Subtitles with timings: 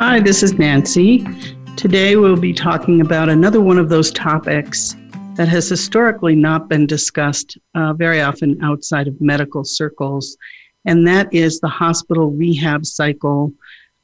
[0.00, 1.26] Hi, this is Nancy.
[1.76, 4.96] Today we'll be talking about another one of those topics
[5.34, 10.38] that has historically not been discussed uh, very often outside of medical circles,
[10.86, 13.52] and that is the hospital rehab cycle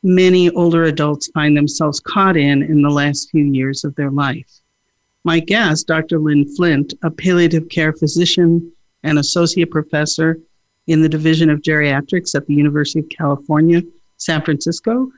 [0.02, 4.60] many older adults find themselves caught in in the last few years of their life.
[5.24, 6.18] My guest, Dr.
[6.18, 8.70] Lynn Flint, a palliative care physician
[9.02, 10.38] and associate professor
[10.88, 13.80] in the Division of Geriatrics at the University of California,
[14.18, 15.10] San Francisco,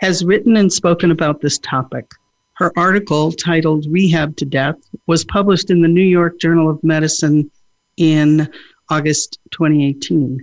[0.00, 2.10] has written and spoken about this topic.
[2.54, 7.50] Her article, titled Rehab to Death, was published in the New York Journal of Medicine
[7.96, 8.48] in
[8.90, 10.38] August 2018.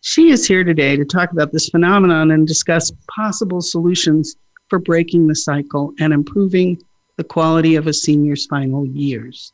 [0.00, 4.36] She is here today to talk about this phenomenon and discuss possible solutions
[4.68, 6.80] for breaking the cycle and improving
[7.16, 9.52] the quality of a senior's final years.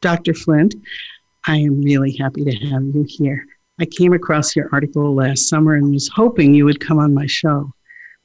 [0.00, 0.34] Dr.
[0.34, 0.74] Flint,
[1.46, 3.46] I am really happy to have you here.
[3.80, 7.26] I came across your article last summer and was hoping you would come on my
[7.26, 7.72] show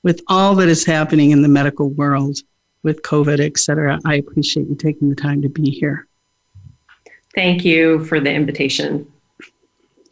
[0.04, 2.38] with all that is happening in the medical world
[2.84, 6.08] with COVID, et cetera, I appreciate you taking the time to be here.
[7.36, 9.12] Thank you for the invitation.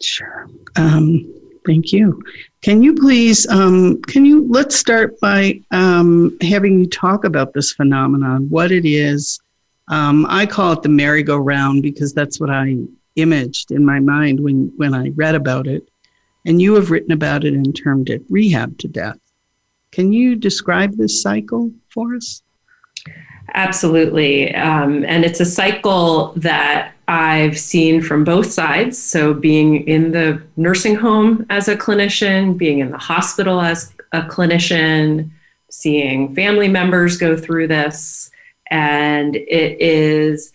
[0.00, 0.48] Sure.
[0.76, 1.34] Um,
[1.66, 2.22] thank you.
[2.62, 7.72] Can you please, um, can you, let's start by um, having you talk about this
[7.72, 9.40] phenomenon, what it is.
[9.88, 12.76] Um, I call it the merry-go-round because that's what I
[13.14, 15.88] imaged in my mind when, when I read about it.
[16.44, 19.18] And you have written about it and termed it rehab to death.
[19.96, 22.42] Can you describe this cycle for us?
[23.54, 24.54] Absolutely.
[24.54, 29.02] Um, and it's a cycle that I've seen from both sides.
[29.02, 34.20] So, being in the nursing home as a clinician, being in the hospital as a
[34.20, 35.30] clinician,
[35.70, 38.30] seeing family members go through this.
[38.70, 40.52] And it is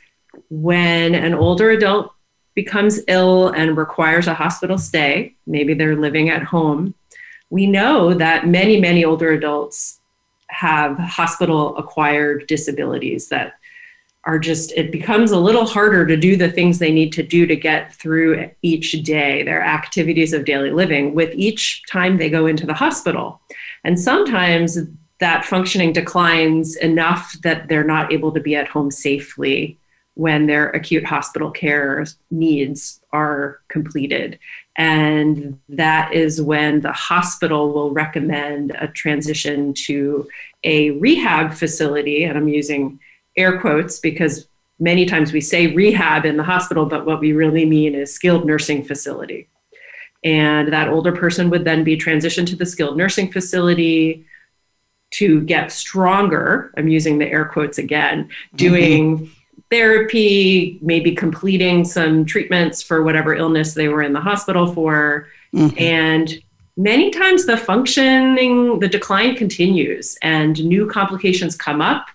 [0.52, 2.14] when an older adult
[2.54, 6.94] becomes ill and requires a hospital stay, maybe they're living at home,
[7.52, 10.00] we know that many, many older adults
[10.48, 13.54] have hospital acquired disabilities that
[14.24, 17.46] are just, it becomes a little harder to do the things they need to do
[17.46, 22.46] to get through each day, their activities of daily living, with each time they go
[22.46, 23.42] into the hospital.
[23.84, 24.78] And sometimes
[25.20, 29.78] that functioning declines enough that they're not able to be at home safely
[30.16, 34.38] when their acute hospital care needs are completed.
[34.78, 40.28] And that is when the hospital will recommend a transition to
[40.64, 42.24] a rehab facility.
[42.24, 43.00] And I'm using
[43.36, 44.48] air quotes because
[44.80, 48.46] many times we say rehab in the hospital, but what we really mean is skilled
[48.46, 49.48] nursing facility.
[50.24, 54.26] And that older person would then be transitioned to the skilled nursing facility
[55.12, 56.74] to get stronger.
[56.78, 59.18] I'm using the air quotes again, doing.
[59.18, 59.34] Mm-hmm
[59.72, 65.28] therapy, maybe completing some treatments for whatever illness they were in the hospital for.
[65.56, 65.80] Mm-hmm.
[65.80, 66.44] And
[66.78, 72.08] many times the functioning, the decline continues and new complications come up.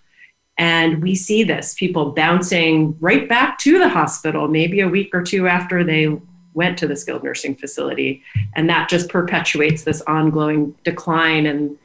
[0.58, 5.22] And we see this people bouncing right back to the hospital, maybe a week or
[5.22, 6.18] two after they
[6.54, 8.22] went to the skilled nursing facility.
[8.54, 11.44] And that just perpetuates this ongoing decline.
[11.46, 11.76] And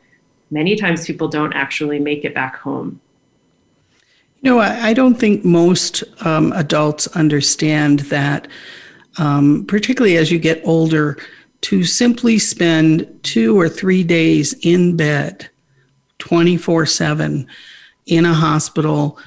[0.50, 3.02] many times people don't actually make it back home.
[4.42, 8.48] No, I, I don't think most um, adults understand that,
[9.18, 11.18] um, particularly as you get older,
[11.62, 15.50] to simply spend two or three days in bed
[16.18, 17.48] 24 7
[18.08, 19.20] in a hospital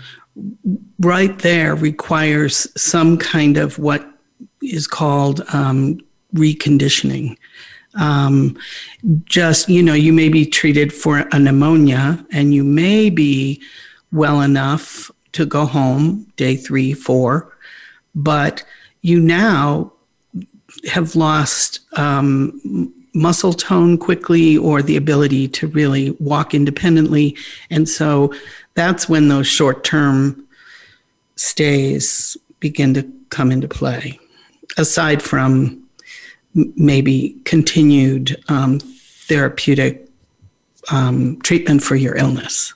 [0.98, 4.04] right there requires some kind of what
[4.62, 6.00] is called um,
[6.34, 7.37] reconditioning.
[7.94, 8.58] Um,
[9.25, 13.62] just, you know, you may be treated for a pneumonia and you may be
[14.14, 17.52] well enough to go home day three, four,
[18.14, 18.64] but
[19.02, 19.93] you now
[20.90, 27.37] have lost um, muscle tone quickly or the ability to really walk independently.
[27.70, 28.32] And so
[28.75, 30.46] that's when those short term
[31.37, 34.19] stays begin to come into play,
[34.78, 35.82] aside from
[36.55, 40.08] maybe continued um, therapeutic
[40.93, 42.72] um, treatment for your illness.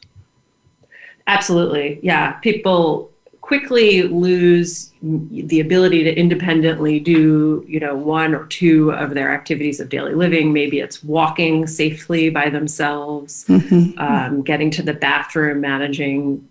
[1.28, 2.00] Absolutely.
[2.02, 2.32] Yeah.
[2.32, 3.12] People
[3.48, 9.80] quickly lose the ability to independently do you know one or two of their activities
[9.80, 13.98] of daily living maybe it's walking safely by themselves mm-hmm.
[13.98, 16.46] um, getting to the bathroom managing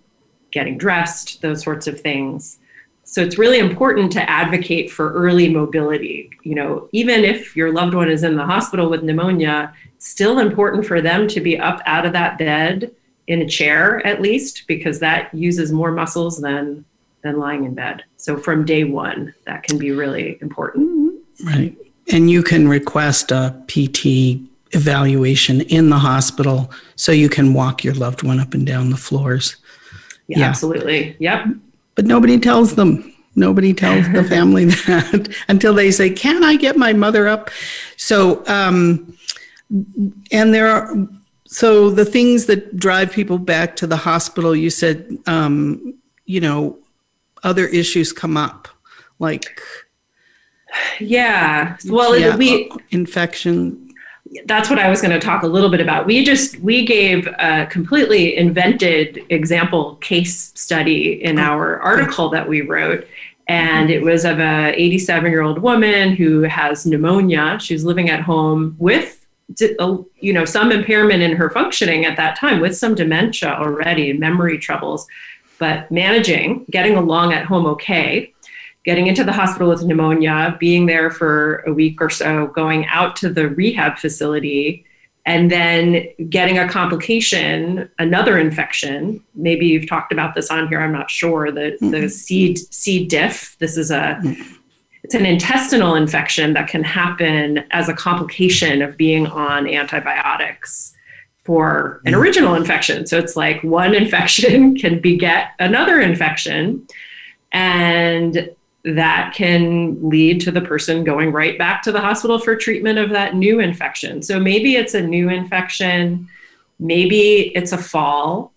[0.49, 2.57] getting dressed those sorts of things
[3.03, 7.93] so it's really important to advocate for early mobility you know even if your loved
[7.93, 11.79] one is in the hospital with pneumonia it's still important for them to be up
[11.85, 12.91] out of that bed
[13.27, 16.83] in a chair at least because that uses more muscles than
[17.23, 18.03] than lying in bed.
[18.15, 21.21] So from day one, that can be really important.
[21.43, 21.75] Right.
[22.11, 24.39] And you can request a PT
[24.71, 28.97] evaluation in the hospital so you can walk your loved one up and down the
[28.97, 29.57] floors.
[30.27, 30.45] Yeah, yeah.
[30.45, 31.15] absolutely.
[31.19, 31.47] Yep.
[31.95, 33.13] But nobody tells them.
[33.35, 37.49] Nobody tells the family that until they say, Can I get my mother up?
[37.97, 39.17] So, um,
[40.31, 41.07] and there are
[41.47, 45.93] so the things that drive people back to the hospital you said um,
[46.25, 46.77] you know
[47.43, 48.67] other issues come up
[49.19, 49.61] like
[50.99, 51.77] yeah.
[51.85, 53.83] Well yeah, we infection.
[54.45, 56.05] That's what i was going to talk a little bit about.
[56.05, 62.47] We just we gave a completely invented example case study in oh, our article that
[62.47, 63.07] we wrote
[63.47, 67.57] and it was of a 87 year old woman who has pneumonia.
[67.61, 69.16] She's living at home with
[69.59, 74.57] you know some impairment in her functioning at that time with some dementia already memory
[74.57, 75.07] troubles
[75.57, 78.33] but managing getting along at home okay
[78.83, 83.15] getting into the hospital with pneumonia being there for a week or so going out
[83.15, 84.83] to the rehab facility
[85.25, 89.21] and then getting a complication another infection.
[89.35, 91.89] Maybe you've talked about this on here i'm not sure the, mm-hmm.
[91.89, 93.57] the c c diff.
[93.59, 94.56] This is a mm-hmm
[95.07, 100.93] it's an intestinal infection that can happen as a complication of being on antibiotics
[101.45, 102.17] for an mm.
[102.17, 103.05] original infection.
[103.07, 106.85] So it's like one infection can beget another infection,
[107.53, 112.99] and that can lead to the person going right back to the hospital for treatment
[112.99, 114.21] of that new infection.
[114.21, 116.27] So maybe it's a new infection,
[116.79, 118.51] maybe it's a fall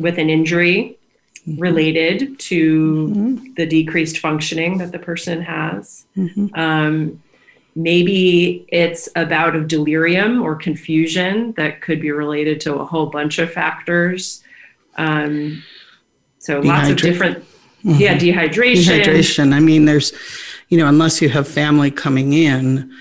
[0.00, 0.95] with an injury.
[1.46, 3.54] Related to mm-hmm.
[3.54, 6.06] the decreased functioning that the person has.
[6.16, 6.48] Mm-hmm.
[6.54, 7.22] Um,
[7.74, 13.06] maybe it's a bout of delirium or confusion that could be related to a whole
[13.06, 14.42] bunch of factors.
[14.96, 15.62] Um,
[16.38, 17.38] so lots of different,
[17.84, 17.92] mm-hmm.
[17.92, 19.02] yeah, dehydration.
[19.02, 19.52] Dehydration.
[19.52, 20.12] I mean, there's,
[20.68, 22.92] you know, unless you have family coming in,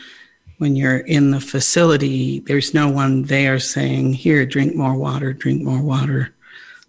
[0.57, 5.62] when you're in the facility, there's no one there saying, "Here, drink more water, drink
[5.62, 6.33] more water."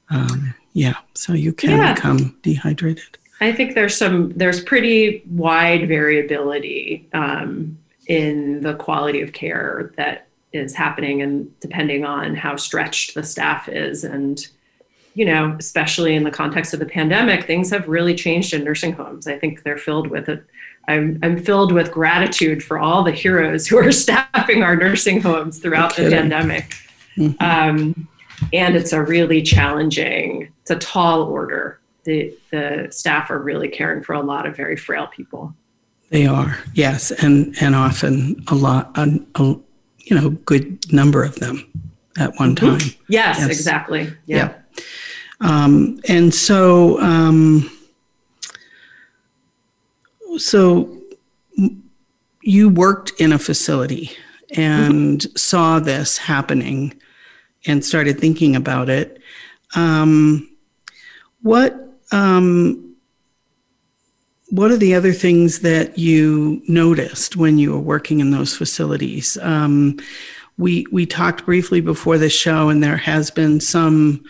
[0.09, 1.95] Um, yeah, so you can yeah.
[1.95, 3.17] become dehydrated.
[3.41, 7.79] I think there's some there's pretty wide variability um,
[8.09, 13.71] in the quality of care that is happening, and depending on how stretched the staff
[13.71, 14.47] is, and
[15.15, 18.93] you know, especially in the context of the pandemic, things have really changed in nursing
[18.93, 19.27] homes.
[19.27, 20.45] I think they're filled with it.
[20.89, 25.59] I'm, I'm filled with gratitude for all the heroes who are staffing our nursing homes
[25.59, 26.77] throughout the pandemic.
[27.17, 27.43] Mm-hmm.
[27.43, 28.09] Um,
[28.53, 34.03] and it's a really challenging it's a tall order the the staff are really caring
[34.03, 35.55] for a lot of very frail people
[36.11, 39.43] they are yes and and often a lot a, a
[39.99, 41.69] you know good number of them
[42.19, 42.79] at one mm-hmm.
[42.79, 43.49] time yes, yes.
[43.49, 44.55] exactly yeah, yeah.
[45.41, 47.71] Um, and so um,
[50.39, 50.97] so
[52.43, 54.13] you worked in a facility
[54.51, 55.37] and mm-hmm.
[55.37, 57.01] saw this happening
[57.67, 59.21] and started thinking about it.
[59.75, 60.49] Um,
[61.43, 61.81] what
[62.13, 62.97] um,
[64.51, 69.37] what are the other things that you noticed when you were working in those facilities?
[69.43, 69.99] Um,
[70.59, 74.25] we we talked briefly before the show, and there has been some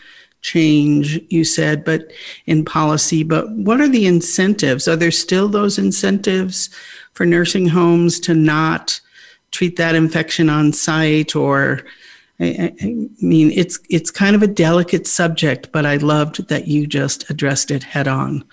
[0.47, 2.13] change you said but
[2.45, 6.71] in policy but what are the incentives are there still those incentives
[7.15, 9.01] for nursing homes to not
[9.51, 11.81] treat that infection on site or
[12.39, 16.87] I, I, mean, it's it's kind of a delicate subject, but I loved that you
[16.87, 18.45] just addressed it head on.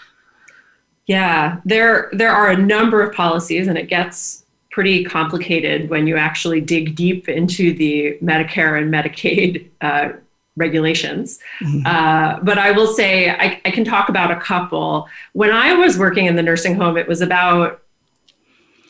[1.06, 6.18] Yeah, there there are a number of policies, and it gets pretty complicated when you
[6.18, 10.14] actually dig deep into the Medicare and Medicaid uh,
[10.56, 11.40] regulations.
[11.60, 11.86] Mm-hmm.
[11.86, 15.08] Uh, but I will say I, I can talk about a couple.
[15.34, 17.82] When I was working in the nursing home, it was about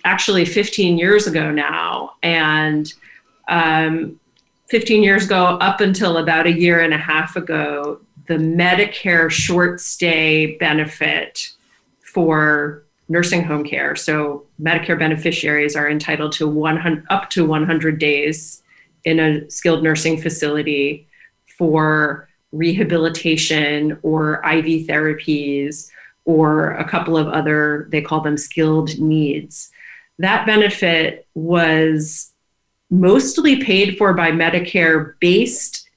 [0.05, 2.93] actually 15 years ago now, and
[3.47, 4.19] um,
[4.73, 9.79] 15 years ago, up until about a year and a half ago, the Medicare short
[9.79, 11.51] stay benefit
[12.01, 13.95] for nursing home care.
[13.95, 18.63] So Medicare beneficiaries are entitled to 100 up to 100 days
[19.05, 21.07] in a skilled nursing facility
[21.55, 25.87] for rehabilitation or IV therapies
[26.25, 29.69] or a couple of other, they call them skilled needs.
[30.17, 32.32] That benefit was
[32.93, 35.89] mostly paid for by Medicare based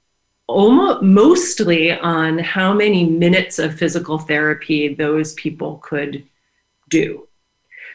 [0.47, 6.25] almost mostly on how many minutes of physical therapy those people could
[6.89, 7.27] do.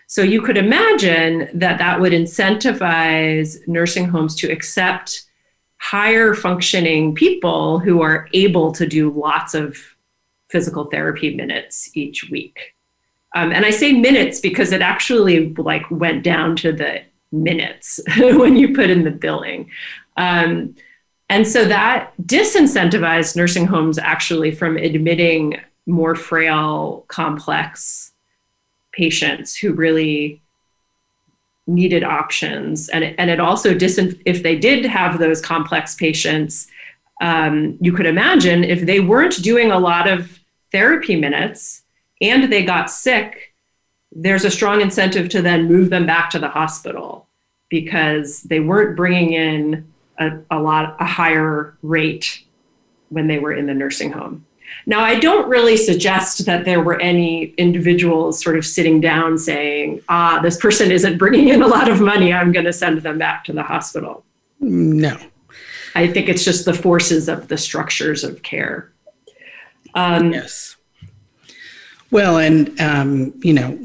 [0.08, 5.24] So you could imagine that that would incentivize nursing homes to accept
[5.77, 9.77] higher functioning people who are able to do lots of
[10.50, 12.75] physical therapy minutes each week.
[13.34, 17.01] Um, and I say minutes because it actually like went down to the
[17.32, 19.70] minutes when you put in the billing.
[20.18, 20.76] Um,
[21.30, 28.12] and so that disincentivized nursing homes actually from admitting more frail, complex
[28.92, 30.42] patients who really
[31.68, 32.90] needed options.
[32.90, 36.68] And it, and it also, dis- if they did have those complex patients,
[37.22, 40.40] um, you could imagine if they weren't doing a lot of
[40.72, 41.84] therapy minutes
[42.20, 43.50] and they got sick,
[44.12, 47.27] there's a strong incentive to then move them back to the hospital
[47.70, 52.44] because they weren't bringing in a, a lot a higher rate
[53.10, 54.46] when they were in the nursing home.
[54.86, 60.01] Now, I don't really suggest that there were any individuals sort of sitting down saying,
[60.10, 63.18] ah, this person isn't bringing in a lot of money, I'm going to send them
[63.18, 64.24] back to the hospital.
[64.60, 65.18] No.
[65.94, 68.91] I think it's just the forces of the structures of care.
[69.94, 70.71] Um, yes.
[72.12, 73.80] Well, and, um, you know,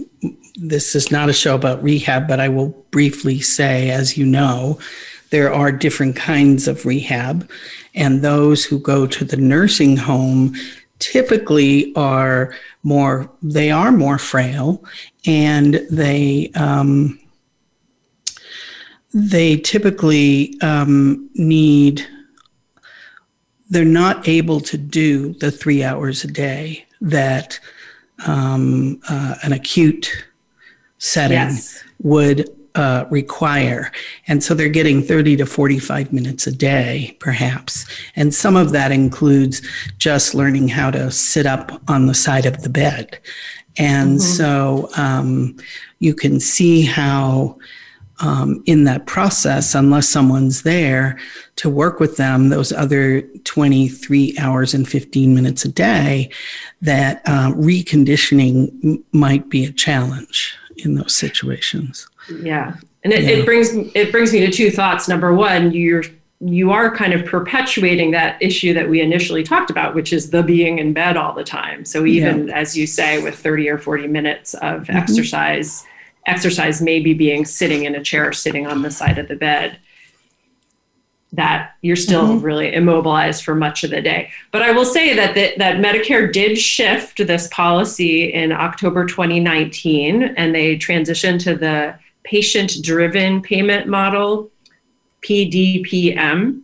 [0.57, 4.81] this is not a show about rehab, but I will briefly say, as you know,
[5.31, 7.49] there are different kinds of rehab,
[7.95, 10.55] and those who go to the nursing home
[10.99, 14.83] typically are more they are more frail
[15.27, 17.19] and they um,
[19.13, 22.07] they typically um, need
[23.69, 27.61] they're not able to do the three hours a day that
[28.27, 30.11] um, uh, an acute
[30.99, 31.83] setting yes.
[32.03, 33.91] would uh, require.
[34.29, 37.87] And so they're getting 30 to 45 minutes a day, perhaps.
[38.15, 39.63] And some of that includes
[39.99, 43.19] just learning how to sit up on the side of the bed.
[43.79, 44.19] And mm-hmm.
[44.19, 45.57] so um,
[45.99, 47.59] you can see how.
[48.19, 51.19] Um, in that process, unless someone's there
[51.57, 56.31] to work with them, those other 23 hours and 15 minutes a day,
[56.81, 62.09] that uh, reconditioning m- might be a challenge in those situations.
[62.41, 62.77] Yeah.
[63.05, 63.31] And it, yeah.
[63.31, 65.09] it brings it brings me to two thoughts.
[65.09, 66.03] Number one, you're
[66.41, 70.43] you are kind of perpetuating that issue that we initially talked about, which is the
[70.43, 71.85] being in bed all the time.
[71.85, 72.59] So even yeah.
[72.59, 74.97] as you say, with 30 or 40 minutes of mm-hmm.
[74.97, 75.87] exercise,
[76.27, 79.79] exercise maybe being sitting in a chair, sitting on the side of the bed,
[81.33, 82.45] that you're still mm-hmm.
[82.45, 84.31] really immobilized for much of the day.
[84.53, 90.23] But I will say that the, that Medicare did shift this policy in October 2019,
[90.23, 94.51] and they transitioned to the patient driven payment model,
[95.23, 96.63] PDPM.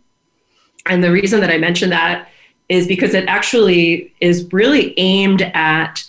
[0.86, 2.28] And the reason that I mention that
[2.68, 6.04] is because it actually is really aimed at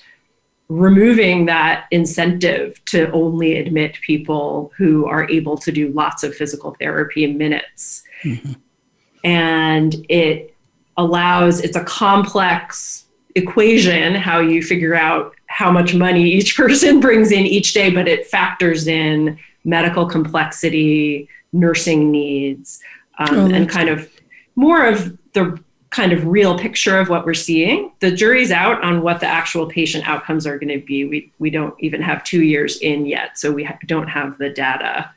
[0.69, 6.75] removing that incentive to only admit people who are able to do lots of physical
[6.79, 8.03] therapy in minutes.
[8.23, 8.53] Mm-hmm.
[9.23, 10.55] And it
[10.97, 13.05] allows, it's a complex
[13.35, 18.07] equation how you figure out how much money each person brings in each day, but
[18.07, 22.79] it factors in medical complexity, nursing needs,
[23.19, 24.09] um, oh, and kind of
[24.55, 25.59] more of the
[25.93, 27.91] kind of real picture of what we're seeing.
[27.99, 31.05] The jury's out on what the actual patient outcomes are going to be.
[31.05, 34.49] We, we don't even have two years in yet, so we ha- don't have the
[34.49, 35.11] data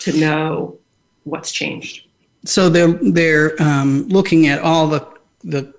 [0.00, 0.78] to know
[1.22, 2.06] what's changed.
[2.44, 5.06] So they're they're um, looking at all the
[5.44, 5.72] the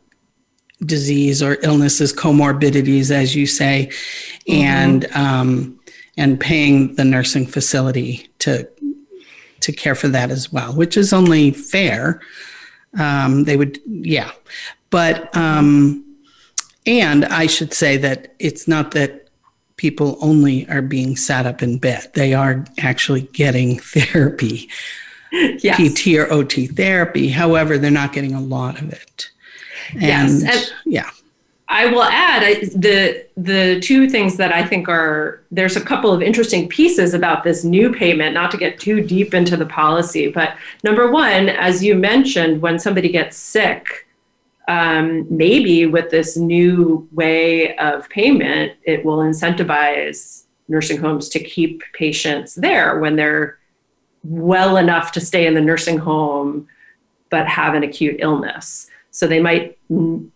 [0.85, 3.89] disease or illnesses, comorbidities, as you say,
[4.47, 4.53] mm-hmm.
[4.53, 5.79] and um,
[6.17, 8.69] and paying the nursing facility to
[9.59, 12.21] to care for that as well, which is only fair.
[12.99, 14.31] Um, they would, yeah,
[14.89, 16.05] but um,
[16.85, 19.29] and I should say that it's not that
[19.77, 24.69] people only are being sat up in bed; they are actually getting therapy,
[25.31, 25.77] yes.
[25.77, 27.29] PT or OT therapy.
[27.29, 29.29] However, they're not getting a lot of it.
[29.93, 31.09] And, yes, and yeah.
[31.71, 36.11] I will add I, the the two things that I think are there's a couple
[36.11, 38.33] of interesting pieces about this new payment.
[38.33, 42.77] Not to get too deep into the policy, but number one, as you mentioned, when
[42.77, 44.05] somebody gets sick,
[44.67, 51.83] um, maybe with this new way of payment, it will incentivize nursing homes to keep
[51.93, 53.57] patients there when they're
[54.25, 56.67] well enough to stay in the nursing home,
[57.29, 58.90] but have an acute illness.
[59.11, 59.77] So they might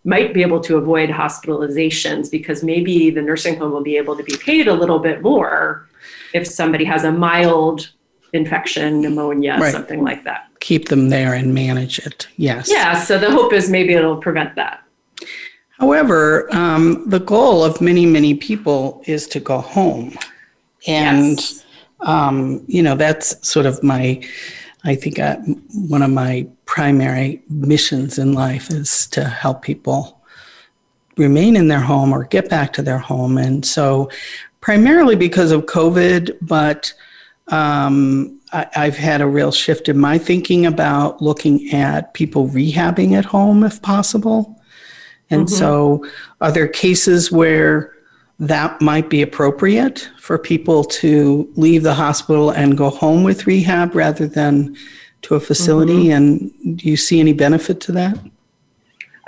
[0.04, 4.22] might be able to avoid hospitalizations because maybe the nursing home will be able to
[4.22, 5.88] be paid a little bit more
[6.34, 7.90] if somebody has a mild
[8.32, 9.72] infection, pneumonia, right.
[9.72, 10.48] something like that.
[10.60, 12.28] Keep them there and manage it.
[12.36, 12.70] Yes.
[12.70, 13.00] Yeah.
[13.02, 14.82] So the hope is maybe it'll prevent that.
[15.78, 20.16] However, um, the goal of many, many people is to go home.
[20.86, 21.64] And, yes.
[22.00, 24.22] um, you know, that's sort of my,
[24.84, 25.36] I think, uh,
[25.74, 30.20] one of my primary missions in life is to help people
[31.16, 33.38] remain in their home or get back to their home.
[33.38, 34.10] And so,
[34.60, 36.92] primarily because of COVID, but
[37.48, 43.12] um, I, I've had a real shift in my thinking about looking at people rehabbing
[43.12, 44.60] at home if possible.
[45.30, 45.56] And mm-hmm.
[45.56, 46.06] so,
[46.40, 47.95] are there cases where
[48.38, 53.94] that might be appropriate for people to leave the hospital and go home with rehab
[53.94, 54.76] rather than
[55.22, 56.06] to a facility?
[56.06, 56.62] Mm-hmm.
[56.64, 58.18] And do you see any benefit to that?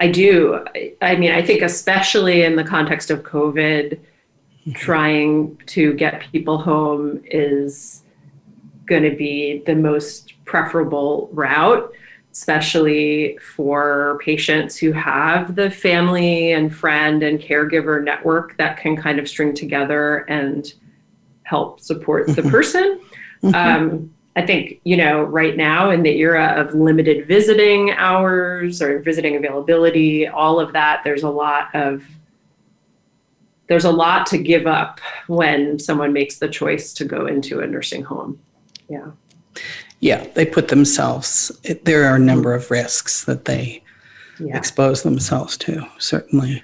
[0.01, 0.65] I do.
[1.01, 4.73] I mean, I think, especially in the context of COVID, mm-hmm.
[4.73, 8.03] trying to get people home is
[8.87, 11.93] going to be the most preferable route
[12.39, 19.19] especially for patients who have the family and friend and caregiver network that can kind
[19.19, 20.75] of string together and
[21.43, 22.51] help support the mm-hmm.
[22.51, 23.01] person.
[23.43, 23.55] Mm-hmm.
[23.55, 29.01] Um, I think, you know, right now in the era of limited visiting hours or
[29.01, 32.05] visiting availability, all of that, there's a lot of
[33.67, 37.67] there's a lot to give up when someone makes the choice to go into a
[37.67, 38.41] nursing home.
[38.89, 39.11] Yeah.
[40.01, 41.51] Yeah, they put themselves,
[41.83, 43.83] there are a number of risks that they
[44.39, 44.57] yeah.
[44.57, 46.63] expose themselves to, certainly.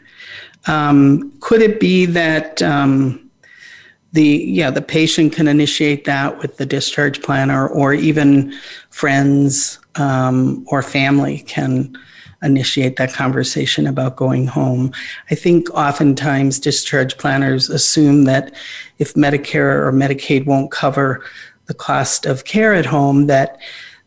[0.67, 3.25] Um, could it be that um,
[4.14, 8.55] the yeah the patient can initiate that with the discharge planner or even
[8.91, 11.95] friends um, or family can
[12.43, 14.93] initiate that conversation about going home.
[15.31, 18.55] I think oftentimes discharge planners assume that
[18.99, 21.25] if Medicare or Medicaid won't cover
[21.66, 23.59] the cost of care at home that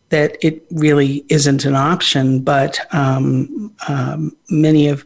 [0.09, 2.39] that it really isn't an option.
[2.39, 5.05] But um, um, many of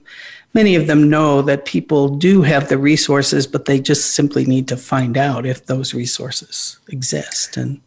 [0.53, 4.67] many of them know that people do have the resources, but they just simply need
[4.67, 7.57] to find out if those resources exist.
[7.57, 7.81] And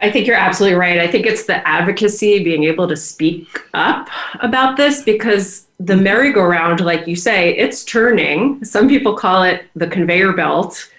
[0.00, 0.98] I think you're absolutely right.
[0.98, 4.08] I think it's the advocacy, being able to speak up
[4.40, 8.64] about this because the merry-go-round, like you say, it's turning.
[8.64, 10.90] Some people call it the conveyor belt.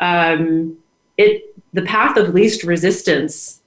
[0.00, 0.76] Um,
[1.18, 3.60] it the path of least resistance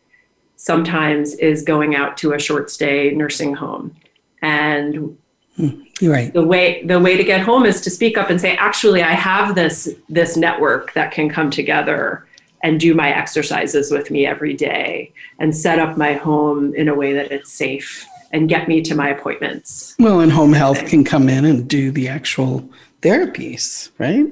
[0.55, 3.95] sometimes is going out to a short stay nursing home.
[4.41, 5.17] And
[5.55, 6.33] hmm, you're right.
[6.33, 9.11] the way the way to get home is to speak up and say actually i
[9.11, 12.25] have this this network that can come together
[12.63, 16.95] and do my exercises with me every day and set up my home in a
[16.95, 19.95] way that it's safe and get me to my appointments.
[19.99, 22.69] Well and home health can come in and do the actual
[23.01, 24.27] therapies right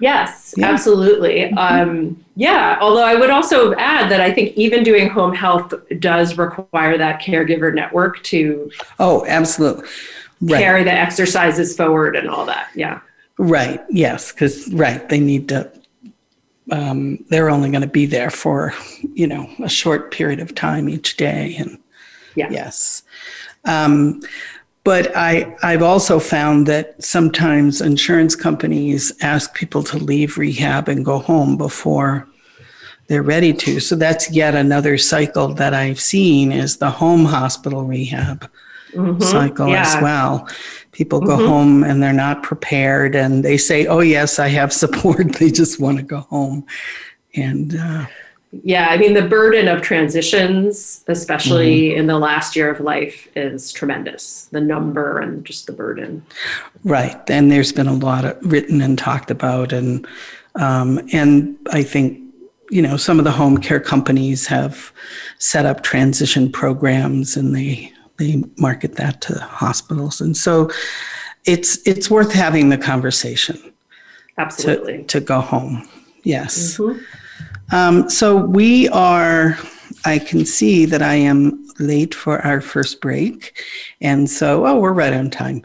[0.00, 0.66] Yes, yeah.
[0.66, 1.40] absolutely.
[1.40, 1.58] Mm-hmm.
[1.58, 6.36] Um, yeah, although I would also add that I think even doing home health does
[6.36, 8.70] require that caregiver network to.
[8.98, 9.88] Oh, absolutely.
[10.42, 10.60] Right.
[10.60, 12.68] Carry the exercises forward and all that.
[12.74, 13.00] Yeah.
[13.38, 13.80] Right.
[13.90, 15.70] Yes, because right, they need to.
[16.70, 18.74] Um, they're only going to be there for
[19.14, 21.78] you know a short period of time each day, and
[22.34, 22.50] yeah.
[22.50, 23.02] yes.
[23.64, 24.20] Um,
[24.86, 31.04] but I, I've also found that sometimes insurance companies ask people to leave rehab and
[31.04, 32.28] go home before
[33.08, 33.80] they're ready to.
[33.80, 38.48] So that's yet another cycle that I've seen is the home hospital rehab
[38.92, 39.20] mm-hmm.
[39.20, 39.82] cycle yeah.
[39.82, 40.48] as well.
[40.92, 41.48] People go mm-hmm.
[41.48, 45.32] home and they're not prepared and they say, oh, yes, I have support.
[45.40, 46.64] they just want to go home.
[47.34, 48.06] And uh,
[48.64, 52.00] yeah, I mean, the burden of transitions, especially mm-hmm.
[52.00, 54.46] in the last year of life, is tremendous.
[54.46, 56.24] The number and just the burden.
[56.84, 57.18] Right.
[57.28, 59.72] And there's been a lot of written and talked about.
[59.72, 60.06] And,
[60.54, 62.20] um, and I think,
[62.70, 64.92] you know, some of the home care companies have
[65.38, 70.20] set up transition programs and they, they market that to hospitals.
[70.20, 70.70] And so
[71.44, 73.72] it's, it's worth having the conversation.
[74.38, 74.98] Absolutely.
[74.98, 75.88] To, to go home.
[76.24, 76.76] Yes.
[76.76, 77.02] Mm-hmm.
[77.72, 79.58] Um, so we are,
[80.04, 83.62] I can see that I am late for our first break.
[84.00, 85.62] And so, oh, we're right on time.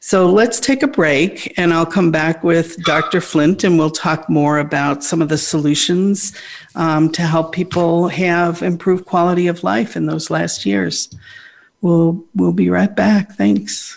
[0.00, 3.20] So let's take a break and I'll come back with Dr.
[3.20, 6.32] Flint and we'll talk more about some of the solutions
[6.74, 11.14] um, to help people have improved quality of life in those last years.
[11.80, 13.32] We'll, we'll be right back.
[13.32, 13.96] Thanks.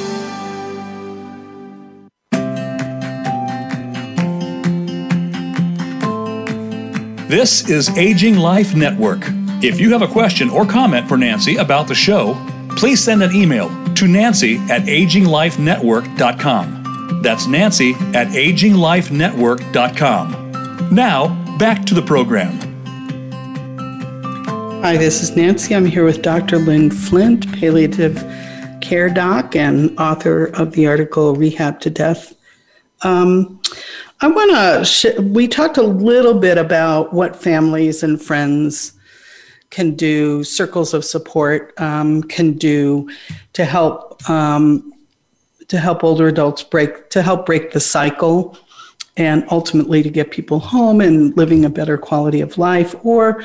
[7.31, 9.21] This is Aging Life Network.
[9.63, 12.33] If you have a question or comment for Nancy about the show,
[12.75, 17.21] please send an email to nancy at aginglifenetwork.com.
[17.23, 20.93] That's nancy at aginglifenetwork.com.
[20.93, 22.59] Now, back to the program.
[24.83, 25.73] Hi, this is Nancy.
[25.73, 26.59] I'm here with Dr.
[26.59, 28.17] Lynn Flint, palliative
[28.81, 32.35] care doc and author of the article Rehab to Death.
[33.03, 33.61] Um,
[34.23, 38.93] I want to, sh- we talked a little bit about what families and friends
[39.71, 43.09] can do, circles of support um, can do
[43.53, 44.93] to help um,
[45.69, 48.57] to help older adults break to help break the cycle
[49.17, 53.43] and ultimately to get people home and living a better quality of life or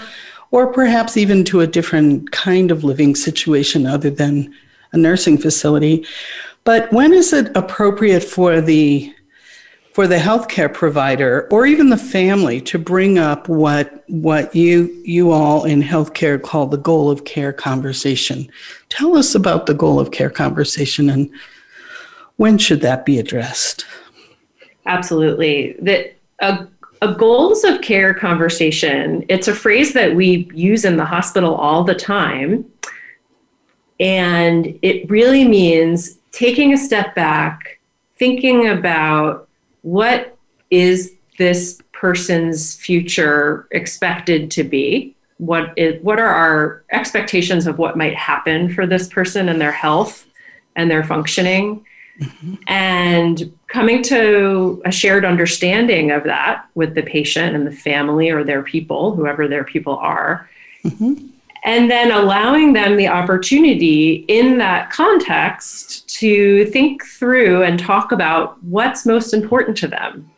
[0.50, 4.52] or perhaps even to a different kind of living situation other than
[4.92, 6.04] a nursing facility.
[6.64, 9.14] But when is it appropriate for the
[9.96, 15.30] for the healthcare provider or even the family to bring up what what you you
[15.30, 18.46] all in healthcare call the goal of care conversation?
[18.90, 21.30] Tell us about the goal of care conversation and
[22.36, 23.86] when should that be addressed?
[24.84, 25.74] Absolutely.
[25.80, 26.66] That a
[27.00, 31.84] a goals of care conversation, it's a phrase that we use in the hospital all
[31.84, 32.70] the time.
[33.98, 37.80] And it really means taking a step back,
[38.18, 39.45] thinking about
[39.86, 40.36] what
[40.68, 45.14] is this person's future expected to be?
[45.38, 49.70] What is what are our expectations of what might happen for this person and their
[49.70, 50.26] health
[50.74, 51.86] and their functioning?
[52.20, 52.54] Mm-hmm.
[52.66, 58.42] And coming to a shared understanding of that with the patient and the family or
[58.42, 60.50] their people, whoever their people are.
[60.82, 61.28] Mm-hmm.
[61.66, 68.62] And then allowing them the opportunity in that context to think through and talk about
[68.62, 70.30] what's most important to them.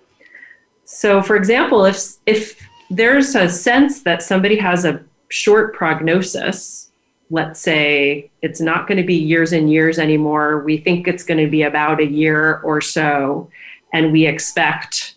[0.85, 6.91] So, for example, if, if there's a sense that somebody has a short prognosis,
[7.31, 10.61] let's say it's not going to be years and years anymore.
[10.61, 13.51] We think it's going to be about a year or so,
[13.93, 15.17] and we expect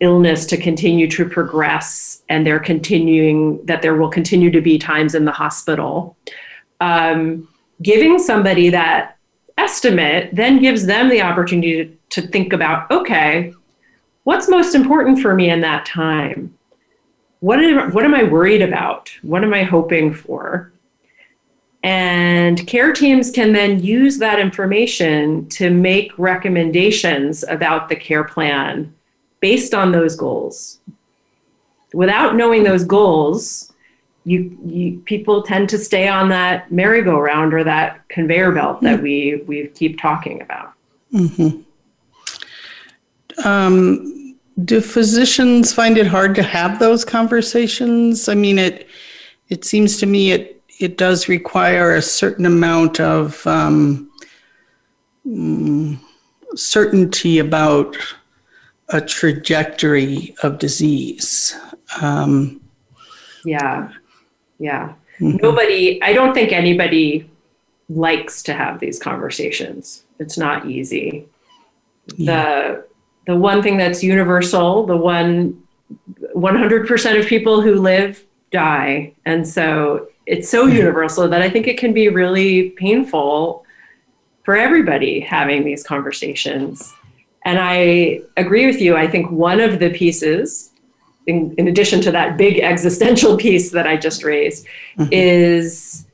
[0.00, 5.14] illness to continue to progress, and they're continuing that there will continue to be times
[5.14, 6.16] in the hospital.
[6.80, 7.48] Um,
[7.82, 9.18] giving somebody that
[9.58, 13.52] estimate then gives them the opportunity to, to think about okay,
[14.24, 16.54] what's most important for me in that time?
[17.40, 19.10] what am, what am I worried about?
[19.22, 20.72] What am I hoping for?
[21.82, 28.94] And care teams can then use that information to make recommendations about the care plan
[29.40, 30.78] based on those goals.
[31.92, 33.72] Without knowing those goals,
[34.24, 39.42] you, you people tend to stay on that merry-go-round or that conveyor belt that we
[39.46, 40.74] we keep talking about.
[41.12, 41.62] Mm-hmm.
[43.46, 48.28] Um, do physicians find it hard to have those conversations?
[48.28, 48.88] I mean, it
[49.48, 54.10] it seems to me it it does require a certain amount of um,
[55.26, 55.98] mm,
[56.54, 57.96] certainty about
[58.92, 61.56] a trajectory of disease.
[62.00, 62.60] Um,
[63.44, 63.90] yeah,
[64.58, 64.94] yeah.
[65.20, 65.36] Mm-hmm.
[65.42, 66.02] Nobody.
[66.02, 67.30] I don't think anybody
[67.88, 70.04] likes to have these conversations.
[70.18, 71.26] It's not easy.
[72.16, 72.34] Yeah.
[72.34, 72.86] The
[73.26, 75.62] the one thing that's universal, the one
[76.34, 79.12] 100% of people who live die.
[79.24, 80.76] And so it's so Mm-hmm.
[80.76, 83.64] universal that I think it can be really painful
[84.44, 86.94] for everybody having these conversations.
[87.44, 88.96] And I agree with you.
[88.96, 90.70] I think one of the pieces,
[91.26, 94.66] in, in addition to that big existential piece that I just raised,
[94.98, 95.12] mm-hmm.
[95.12, 96.06] is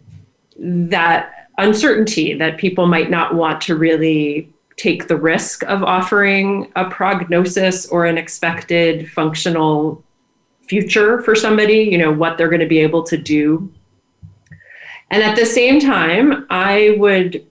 [0.59, 6.89] that uncertainty that people might not want to really take the risk of offering a
[6.91, 10.05] prognosis or an expected functional
[10.69, 13.73] future for somebody, you know, what they're going to be able to do.
[15.11, 17.47] And at the same time, I would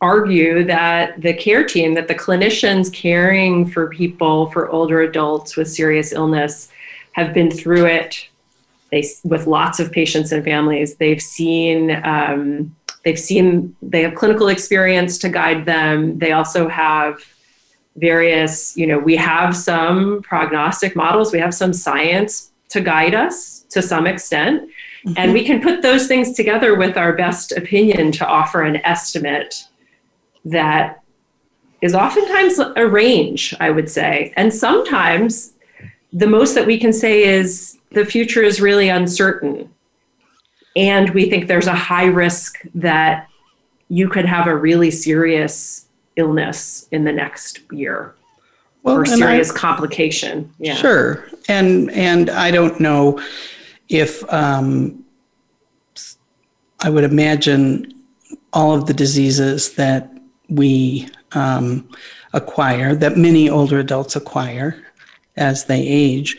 [0.00, 5.70] argue that the care team, that the clinicians caring for people, for older adults with
[5.70, 6.70] serious illness,
[7.12, 8.28] have been through it.
[8.90, 10.96] They with lots of patients and families.
[10.96, 16.18] They've seen um, they've seen they have clinical experience to guide them.
[16.18, 17.18] They also have
[17.96, 21.32] various you know we have some prognostic models.
[21.32, 24.70] We have some science to guide us to some extent.
[25.16, 29.64] And we can put those things together with our best opinion to offer an estimate
[30.46, 31.02] that
[31.82, 34.32] is oftentimes a range, I would say.
[34.36, 35.52] And sometimes
[36.12, 39.70] the most that we can say is the future is really uncertain.
[40.74, 43.28] And we think there's a high risk that
[43.88, 48.14] you could have a really serious illness in the next year
[48.84, 50.52] or and I- serious complication.
[50.58, 50.74] Yeah.
[50.74, 53.20] Sure, and and I don't know
[53.88, 55.04] if um,
[56.80, 57.92] I would imagine
[58.52, 60.15] all of the diseases that
[60.48, 61.88] we um,
[62.32, 64.82] acquire, that many older adults acquire
[65.36, 66.36] as they age,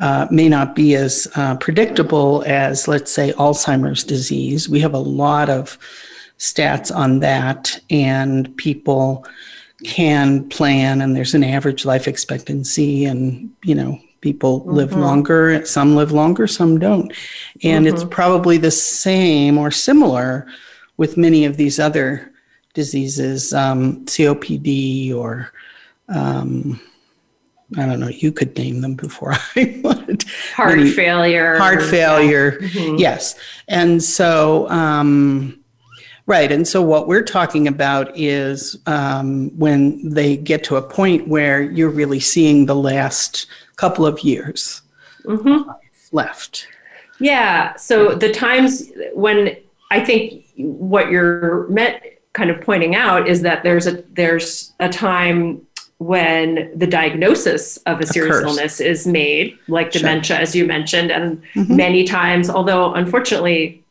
[0.00, 4.68] uh, may not be as uh, predictable as, let's say, Alzheimer's disease.
[4.68, 5.78] We have a lot of
[6.38, 9.26] stats on that, and people
[9.84, 15.64] can plan, and there's an average life expectancy, and you know, people live longer.
[15.64, 17.12] Some live longer, some don't,
[17.62, 20.46] and it's probably the same or similar
[20.96, 22.32] with many of these other
[22.80, 25.50] diseases, um, COPD or
[26.08, 26.78] um,
[27.76, 28.06] I don't know.
[28.08, 30.22] You could name them before I would.
[30.54, 31.56] Heart Many- failure.
[31.56, 32.58] Heart failure.
[32.60, 33.00] Mhm.
[33.00, 33.34] Yes.
[33.66, 35.58] And so, um,
[36.26, 36.52] right.
[36.52, 41.60] And so, what we're talking about is um, when they get to a point where
[41.62, 44.82] you're really seeing the last couple of years
[45.24, 45.64] Mhm.
[46.12, 46.68] left.
[47.18, 47.74] Yeah.
[47.76, 49.56] So the times when
[49.90, 54.88] I think what you're met kind of pointing out is that there's a there's a
[54.88, 55.60] time
[55.98, 58.46] when the diagnosis of a serious Occurs.
[58.50, 60.00] illness is made, like Sure.
[60.00, 61.70] dementia, as you mentioned, and Mhm.
[61.84, 63.82] many times, although unfortunately,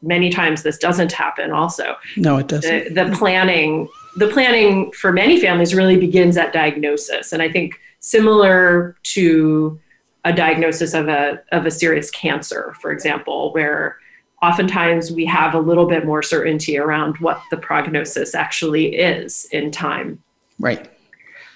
[0.00, 1.50] many times this doesn't happen.
[1.52, 2.94] Also, No, it doesn't.
[2.94, 7.68] the, the planning the planning for many families really begins at diagnosis and i think
[8.00, 9.78] similar to
[10.26, 13.96] a diagnosis of a of a serious cancer for example where
[14.42, 19.70] oftentimes we have a little bit more certainty around what the prognosis actually is in
[19.70, 20.22] time
[20.58, 20.90] right.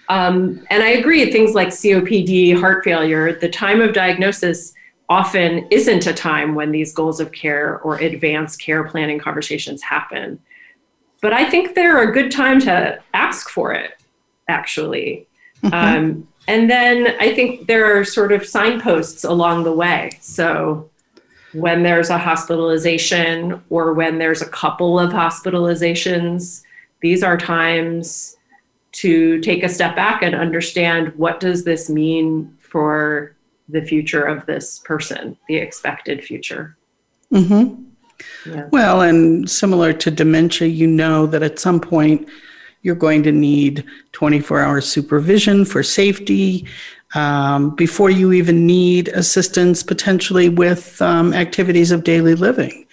[0.08, 4.72] um, and I agree, things like COPD, heart failure, the time of diagnosis
[5.08, 10.40] often isn't a time when these goals of care or advanced care planning conversations happen.
[11.22, 13.92] But I think they're a good time to ask for it,
[14.48, 15.26] actually.
[15.72, 20.10] Um, and then I think there are sort of signposts along the way.
[20.20, 20.90] So
[21.56, 26.62] when there's a hospitalization or when there's a couple of hospitalizations,
[27.00, 28.36] these are times
[28.92, 33.34] to take a step back and understand what does this mean for
[33.68, 36.76] the future of this person, the expected future.
[37.30, 37.74] hmm
[38.46, 38.68] Yeah.
[38.70, 42.28] Well, and similar to dementia, you know that at some point
[42.82, 46.66] you're going to need 24 hour supervision for safety
[47.16, 52.86] um, before you even need assistance potentially with um, activities of daily living.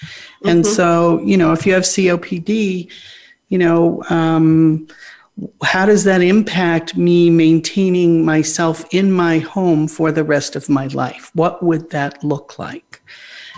[0.46, 2.90] And so, you know, if you have COPD,
[3.50, 4.88] you know, um,
[5.64, 10.88] how does that impact me maintaining myself in my home for the rest of my
[10.88, 11.30] life?
[11.34, 13.02] What would that look like?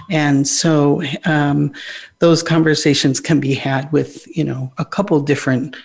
[0.10, 1.74] And so um,
[2.20, 5.76] those conversations can be had with, you know, a couple different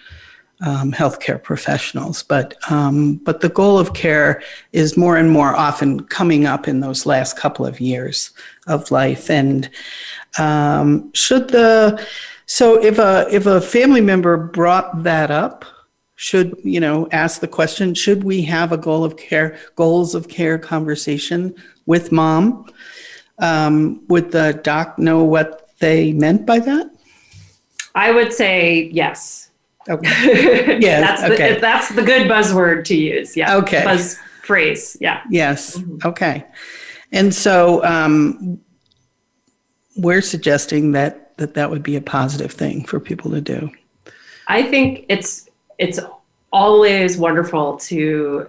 [0.60, 2.22] um, healthcare professionals.
[2.22, 4.42] But um, but the goal of care
[4.72, 8.30] is more and more often coming up in those last couple of years
[8.66, 9.30] of life.
[9.30, 9.70] And
[10.38, 12.04] um, should the
[12.46, 15.64] so if a if a family member brought that up,
[16.16, 20.28] should you know ask the question should we have a goal of care goals of
[20.28, 21.54] care conversation
[21.86, 22.70] with mom
[23.38, 26.90] um, would the doc know what they meant by that
[27.94, 29.49] I would say yes.
[29.90, 31.60] Okay yes, that's the, okay.
[31.60, 33.36] that's the good buzzword to use.
[33.36, 33.56] Yeah.
[33.56, 33.84] Okay.
[33.84, 34.96] Buzz phrase.
[35.00, 35.22] Yeah.
[35.30, 35.78] Yes.
[35.78, 36.08] Mm-hmm.
[36.08, 36.44] Okay.
[37.12, 38.60] And so um,
[39.96, 43.70] we're suggesting that, that that would be a positive thing for people to do.
[44.48, 45.48] I think it's
[45.78, 46.00] it's
[46.52, 48.48] always wonderful to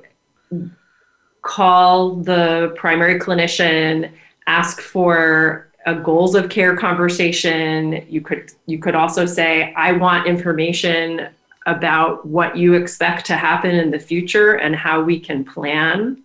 [1.43, 4.12] call the primary clinician,
[4.47, 8.05] ask for a goals of care conversation.
[8.09, 11.29] You could you could also say, I want information
[11.65, 16.21] about what you expect to happen in the future and how we can plan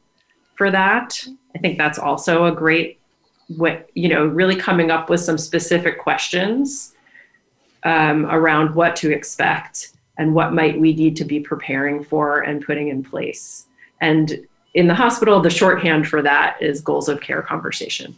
[0.54, 1.26] for that.
[1.54, 2.98] I think that's also a great
[3.48, 6.94] what you know, really coming up with some specific questions
[7.84, 12.64] um, around what to expect and what might we need to be preparing for and
[12.64, 13.66] putting in place.
[14.00, 18.14] And in the hospital, the shorthand for that is goals of care conversation.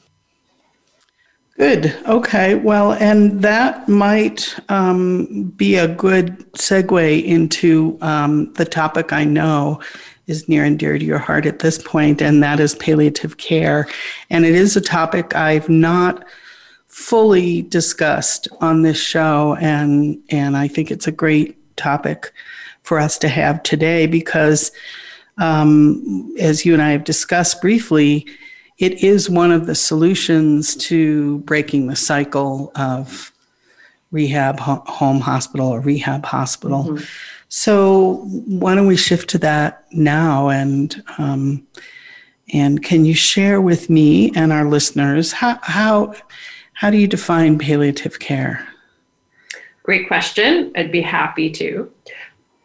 [1.59, 1.93] Good.
[2.07, 2.55] Okay.
[2.55, 9.83] Well, and that might um, be a good segue into um, the topic I know
[10.29, 13.89] is near and dear to your heart at this point, and that is palliative care.
[14.31, 16.25] And it is a topic I've not
[16.87, 22.33] fully discussed on this show, and and I think it's a great topic
[22.85, 24.71] for us to have today because,
[25.39, 28.27] um, as you and I have discussed briefly,
[28.79, 33.33] it is one of the solutions to breaking the cycle of
[34.11, 36.85] rehab home hospital or rehab hospital.
[36.85, 37.05] Mm-hmm.
[37.49, 41.67] So why don't we shift to that now and um,
[42.53, 46.15] and can you share with me and our listeners how how
[46.75, 48.67] how do you define palliative care?
[49.83, 50.71] Great question.
[50.77, 51.91] I'd be happy to.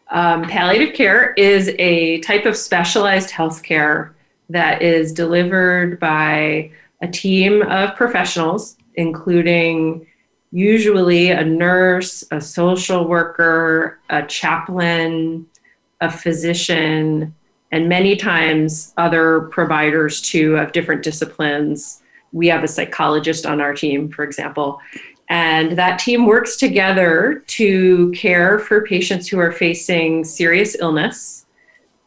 [0.09, 4.12] Um, palliative care is a type of specialized healthcare
[4.49, 10.05] that is delivered by a team of professionals, including
[10.51, 15.45] usually a nurse, a social worker, a chaplain,
[15.99, 17.33] a physician,
[17.71, 22.03] and many times other providers too of different disciplines.
[22.31, 24.79] We have a psychologist on our team, for example.
[25.27, 31.42] And that team works together to care for patients who are facing serious illness,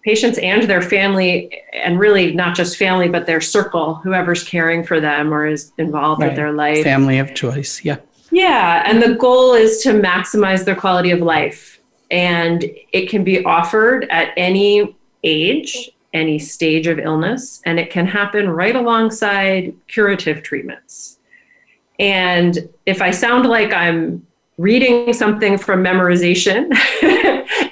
[0.06, 5.00] patients and their family, and really not just family, but their circle, whoever's caring for
[5.00, 6.28] them or is involved right.
[6.28, 6.84] with their life.
[6.84, 7.96] Family of choice, yeah.
[8.30, 11.80] Yeah, and the goal is to maximize their quality of life.
[12.08, 18.06] And it can be offered at any age, any stage of illness, and it can
[18.06, 21.18] happen right alongside curative treatments.
[21.98, 24.24] And if I sound like I'm
[24.56, 26.72] reading something from memorization,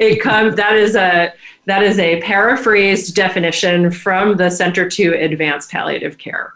[0.00, 1.32] it comes that is a
[1.66, 6.54] that is a paraphrased definition from the Center to Advance Palliative Care.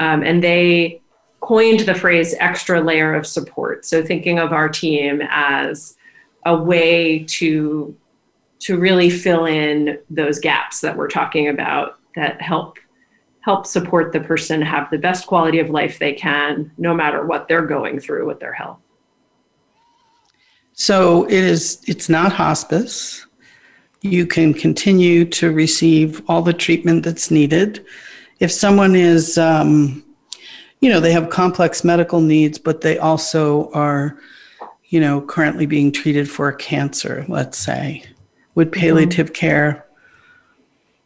[0.00, 1.00] Um, and they
[1.40, 3.84] coined the phrase extra layer of support.
[3.84, 5.96] So thinking of our team as
[6.46, 7.96] a way to
[8.60, 12.78] to really fill in those gaps that we're talking about that help
[13.40, 17.48] help support the person have the best quality of life they can, no matter what
[17.48, 18.78] they're going through with their health.
[20.74, 23.26] So it is, it's not hospice.
[24.00, 27.84] You can continue to receive all the treatment that's needed.
[28.40, 30.04] If someone is, um,
[30.80, 34.18] you know, they have complex medical needs, but they also are,
[34.86, 38.02] you know, currently being treated for a cancer, let's say,
[38.54, 38.80] would mm-hmm.
[38.80, 39.34] palliative mm-hmm.
[39.34, 39.86] care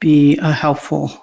[0.01, 1.23] be a helpful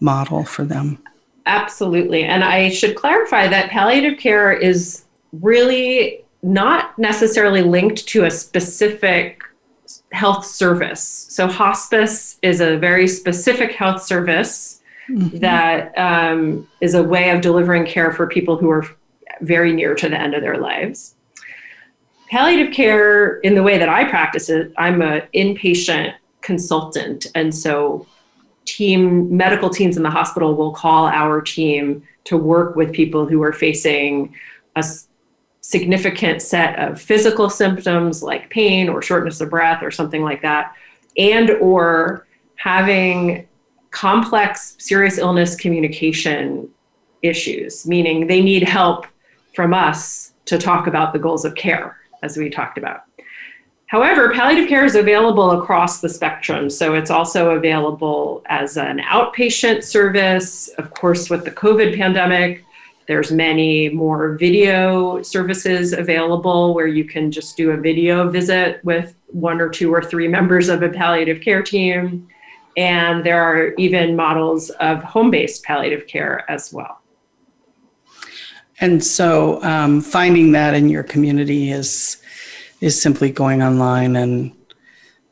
[0.00, 1.02] model for them.
[1.46, 2.24] Absolutely.
[2.24, 9.42] And I should clarify that palliative care is really not necessarily linked to a specific
[10.12, 11.26] health service.
[11.30, 15.38] So, hospice is a very specific health service mm-hmm.
[15.38, 18.86] that um, is a way of delivering care for people who are
[19.40, 21.14] very near to the end of their lives.
[22.30, 27.26] Palliative care, in the way that I practice it, I'm an inpatient consultant.
[27.34, 28.06] And so
[28.64, 33.42] team medical teams in the hospital will call our team to work with people who
[33.42, 34.34] are facing
[34.76, 34.84] a
[35.62, 40.74] significant set of physical symptoms like pain or shortness of breath or something like that
[41.16, 43.46] and or having
[43.90, 46.68] complex serious illness communication
[47.22, 49.06] issues meaning they need help
[49.54, 53.04] from us to talk about the goals of care as we talked about
[53.92, 56.70] However, palliative care is available across the spectrum.
[56.70, 60.68] So it's also available as an outpatient service.
[60.78, 62.64] Of course, with the COVID pandemic,
[63.06, 69.14] there's many more video services available where you can just do a video visit with
[69.28, 72.28] one or two or three members of a palliative care team.
[72.76, 77.00] And there are even models of home based palliative care as well.
[78.80, 82.22] And so um, finding that in your community is
[82.80, 84.52] is simply going online and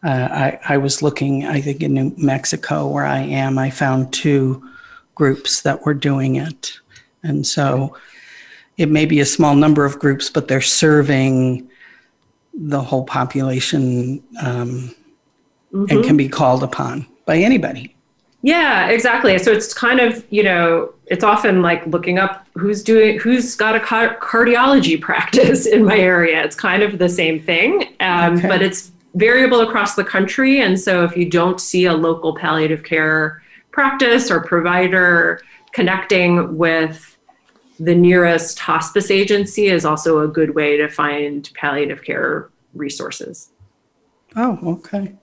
[0.03, 4.15] Uh, I, I was looking, I think, in New Mexico, where I am, I found
[4.15, 4.63] two
[5.15, 6.81] groups that were doing it.
[7.23, 7.97] And so
[8.77, 11.69] it may be a small number of groups, but they're serving
[12.55, 14.95] the whole population um,
[15.73, 15.85] mm-hmm.
[15.89, 17.95] and can be called upon by anybody.
[18.43, 19.37] Yeah, exactly.
[19.39, 23.77] So it's kind of, you know, it's often like looking up who's doing, who's got
[23.77, 26.43] a car- cardiology practice in my area.
[26.43, 28.49] It's kind of the same thing, um, okay.
[28.49, 30.63] but it's variable across the country.
[30.63, 33.43] And so if you don't see a local palliative care
[33.73, 35.43] practice or provider,
[35.73, 37.19] connecting with
[37.79, 43.51] the nearest hospice agency is also a good way to find palliative care resources.
[44.37, 45.15] Oh, okay.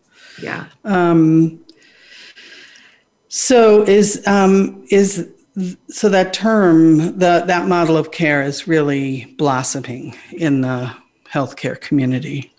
[0.41, 0.65] Yeah.
[0.83, 1.63] Um,
[3.27, 5.29] so is um, is
[5.89, 10.95] so that term the that model of care is really blossoming in the
[11.31, 12.53] healthcare community.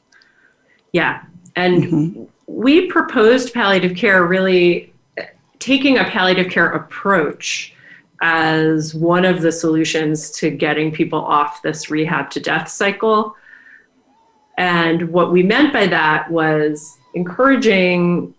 [0.93, 1.23] Yeah,
[1.57, 2.25] and mm-hmm.
[2.47, 4.93] we proposed palliative care really
[5.59, 7.75] taking a palliative care approach
[8.21, 13.37] as one of the solutions to getting people off this rehab to death cycle.
[14.57, 18.35] And what we meant by that was encouraging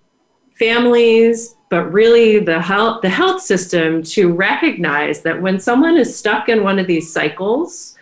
[0.54, 6.50] families, but really the health, the health system to recognize that when someone is stuck
[6.50, 7.96] in one of these cycles,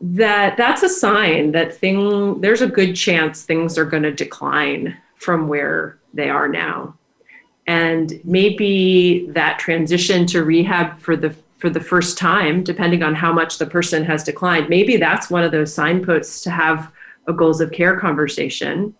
[0.00, 4.96] that that's a sign that thing there's a good chance things are going to decline
[5.16, 6.96] from where they are now
[7.68, 13.32] and maybe that transition to rehab for the for the first time depending on how
[13.32, 16.90] much the person has declined maybe that's one of those signposts to have
[17.28, 18.94] a goals of care conversation.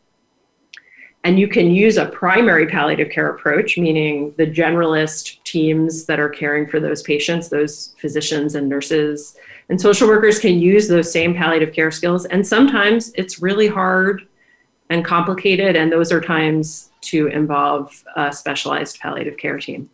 [1.24, 6.28] And you can use a primary palliative care approach meaning the generalist teams that are
[6.28, 9.34] caring for those patients those physicians and nurses.
[9.68, 12.26] And social workers can use those same palliative care skills.
[12.26, 14.27] And sometimes it's really hard
[14.90, 19.88] and complicated and those are times to involve a specialized palliative care team.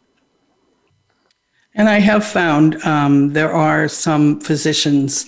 [1.75, 5.27] And I have found um, there are some physicians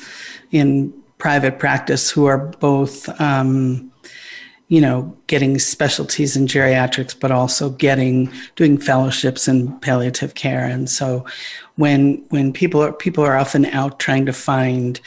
[0.53, 3.91] in private practice who are both, um,
[4.69, 10.65] you know, getting specialties in geriatrics, but also getting doing fellowships in palliative care.
[10.65, 11.25] And so,
[11.77, 15.01] when when people are people are often out trying to find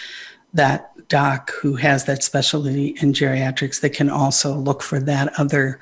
[0.54, 5.80] that doc who has that specialty in geriatrics, they can also look for that other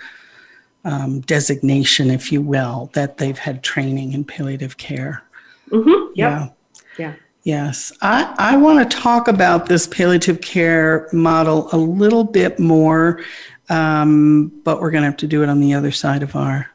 [0.84, 5.23] um, designation, if you will, that they've had training in palliative care.
[5.69, 6.13] Mm-hmm.
[6.15, 6.15] Yep.
[6.15, 6.49] Yeah.
[6.97, 7.13] Yeah.
[7.43, 7.91] Yes.
[8.01, 13.21] I, I want to talk about this palliative care model a little bit more,
[13.69, 16.69] um, but we're going to have to do it on the other side of our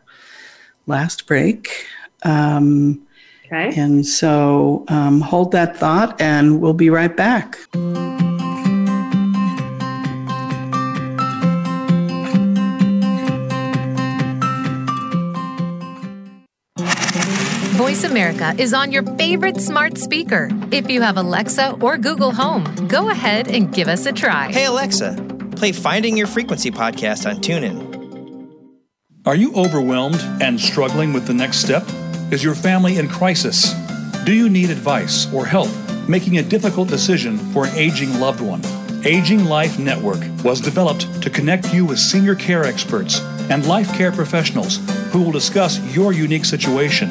[0.86, 1.86] last break.
[2.22, 3.06] Um,
[3.46, 3.72] okay.
[3.80, 7.58] And so um, hold that thought, and we'll be right back.
[18.12, 20.50] America is on your favorite smart speaker.
[20.70, 24.52] If you have Alexa or Google Home, go ahead and give us a try.
[24.52, 25.14] Hey, Alexa,
[25.56, 27.80] play Finding Your Frequency podcast on TuneIn.
[29.24, 31.84] Are you overwhelmed and struggling with the next step?
[32.30, 33.72] Is your family in crisis?
[34.24, 35.70] Do you need advice or help
[36.06, 38.60] making a difficult decision for an aging loved one?
[39.06, 44.12] Aging Life Network was developed to connect you with senior care experts and life care
[44.12, 44.80] professionals
[45.12, 47.10] who will discuss your unique situation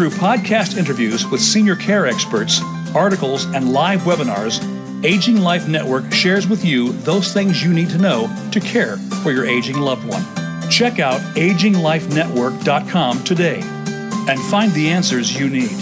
[0.00, 2.62] Through podcast interviews with senior care experts,
[2.94, 4.64] articles, and live webinars,
[5.04, 9.30] Aging Life Network shares with you those things you need to know to care for
[9.30, 10.24] your aging loved one.
[10.70, 15.76] Check out aginglifenetwork.com today and find the answers you need.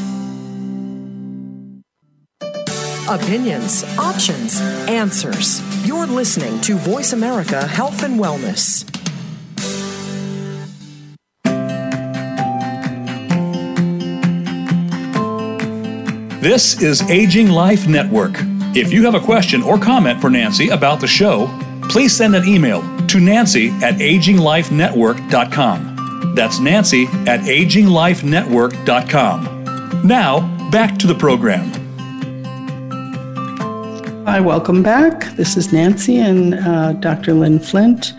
[3.08, 5.62] Opinions, options, answers.
[5.86, 8.97] You're listening to Voice America Health and Wellness.
[16.40, 18.34] This is Aging Life Network.
[18.76, 21.48] If you have a question or comment for Nancy about the show,
[21.88, 26.34] please send an email to nancy at aginglifenetwork.com.
[26.36, 30.06] That's nancy at aginglifenetwork.com.
[30.06, 31.72] Now, back to the program.
[34.24, 35.34] Hi, welcome back.
[35.34, 37.34] This is Nancy and uh, Dr.
[37.34, 38.14] Lynn Flint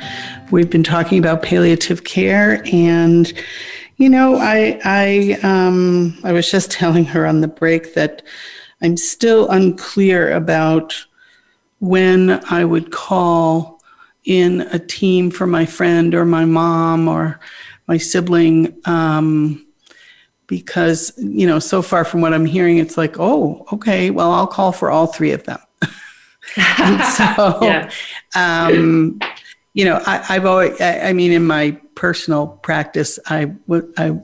[0.52, 3.32] We've been talking about palliative care, and
[4.00, 8.24] you know, I I um, I was just telling her on the break that
[8.82, 10.96] I'm still unclear about
[11.80, 13.82] when I would call
[14.24, 17.40] in a team for my friend or my mom or
[17.88, 18.76] my sibling.
[18.86, 19.66] Um,
[20.48, 24.48] because you know so far from what i'm hearing it's like oh okay well i'll
[24.48, 27.92] call for all three of them so yeah.
[28.36, 29.20] um,
[29.76, 34.18] you know I, have always I, I, mean in my personal practice i would i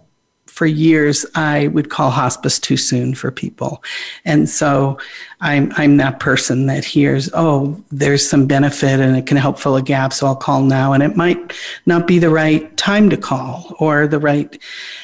[0.55, 3.83] for years I would call hospice too soon for people.
[4.23, 4.97] And so
[5.41, 9.75] I'm, I'm that person that hears, oh, there's some benefit and it can help fill
[9.75, 10.93] a gap, so I'll call now.
[10.93, 11.51] And it might
[11.85, 14.57] not be the right time to call or the right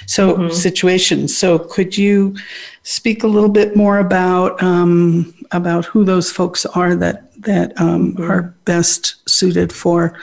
[0.05, 0.53] so mm-hmm.
[0.53, 1.27] situation.
[1.27, 2.37] So could you
[2.83, 8.13] speak a little bit more about um, about who those folks are that that um,
[8.13, 8.31] mm-hmm.
[8.31, 10.17] are best suited for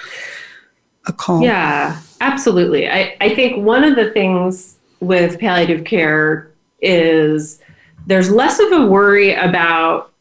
[1.07, 1.43] a call?
[1.43, 2.89] Yeah, absolutely.
[2.89, 7.61] I, I think one of the things with palliative care is
[8.07, 10.13] there's less of a worry about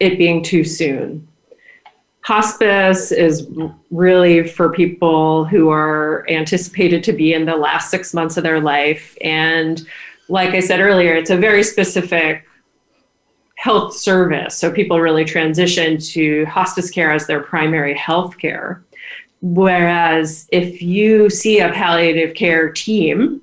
[0.00, 1.26] it being too soon.
[2.22, 3.48] Hospice is
[3.90, 8.60] really for people who are anticipated to be in the last six months of their
[8.60, 9.16] life.
[9.22, 9.86] And
[10.28, 12.44] like I said earlier, it's a very specific
[13.54, 14.56] health service.
[14.56, 18.84] So people really transition to hospice care as their primary health care.
[19.40, 23.40] Whereas if you see a palliative care team,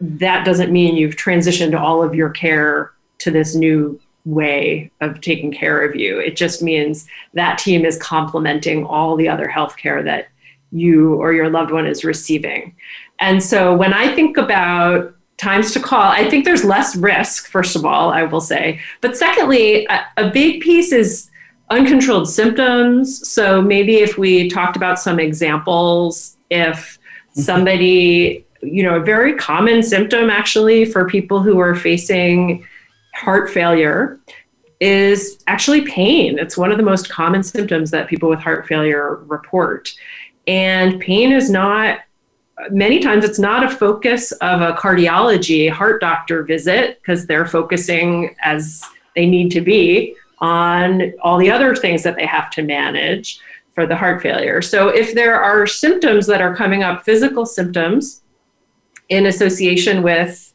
[0.00, 5.52] that doesn't mean you've transitioned all of your care to this new way of taking
[5.52, 6.18] care of you.
[6.18, 10.28] It just means that team is complementing all the other healthcare that
[10.72, 12.74] you or your loved one is receiving.
[13.20, 17.76] And so when I think about times to call, I think there's less risk, first
[17.76, 18.80] of all, I will say.
[19.00, 21.30] But secondly, a, a big piece is
[21.70, 23.28] uncontrolled symptoms.
[23.28, 27.40] So maybe if we talked about some examples, if mm-hmm.
[27.40, 32.66] somebody you know, a very common symptom actually for people who are facing
[33.14, 34.18] heart failure
[34.80, 36.38] is actually pain.
[36.38, 39.92] It's one of the most common symptoms that people with heart failure report.
[40.46, 42.00] And pain is not,
[42.70, 48.34] many times, it's not a focus of a cardiology heart doctor visit because they're focusing
[48.42, 48.82] as
[49.14, 53.40] they need to be on all the other things that they have to manage
[53.74, 54.62] for the heart failure.
[54.62, 58.22] So if there are symptoms that are coming up, physical symptoms,
[59.08, 60.54] in association with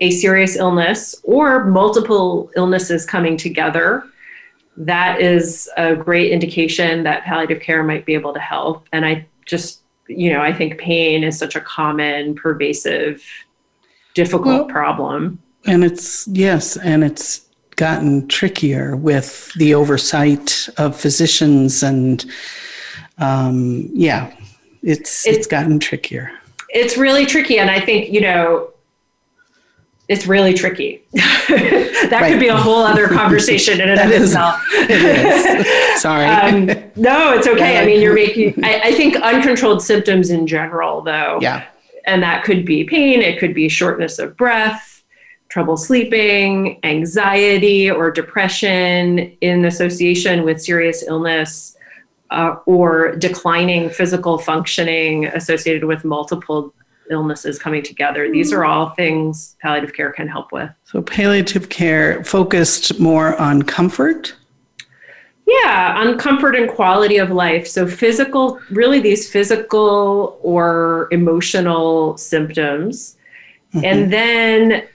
[0.00, 4.04] a serious illness or multiple illnesses coming together,
[4.76, 8.88] that is a great indication that palliative care might be able to help.
[8.92, 13.22] And I just, you know, I think pain is such a common, pervasive,
[14.14, 15.40] difficult well, problem.
[15.66, 17.46] And it's, yes, and it's
[17.82, 22.24] gotten trickier with the oversight of physicians and,
[23.18, 24.32] um, yeah,
[24.82, 26.30] it's, it's, it's gotten trickier
[26.72, 27.58] it's really tricky.
[27.58, 28.70] And I think, you know,
[30.08, 31.02] it's really tricky.
[31.12, 32.30] that right.
[32.30, 34.60] could be a whole other conversation in and of itself.
[36.00, 36.24] Sorry.
[36.24, 36.66] um,
[36.96, 37.78] no, it's okay.
[37.78, 41.38] I mean, you're making, I, I, think uncontrolled symptoms in general, though.
[41.40, 41.64] Yeah.
[42.04, 44.91] And that could be pain, it could be shortness of breath,
[45.52, 51.76] trouble sleeping, anxiety, or depression in association with serious illness
[52.30, 56.72] uh, or declining physical functioning associated with multiple
[57.10, 58.32] illnesses coming together.
[58.32, 60.70] These are all things palliative care can help with.
[60.84, 64.34] So, palliative care focused more on comfort?
[65.46, 67.66] Yeah, on comfort and quality of life.
[67.66, 73.18] So, physical, really, these physical or emotional symptoms.
[73.74, 73.84] Mm-hmm.
[73.84, 74.88] And then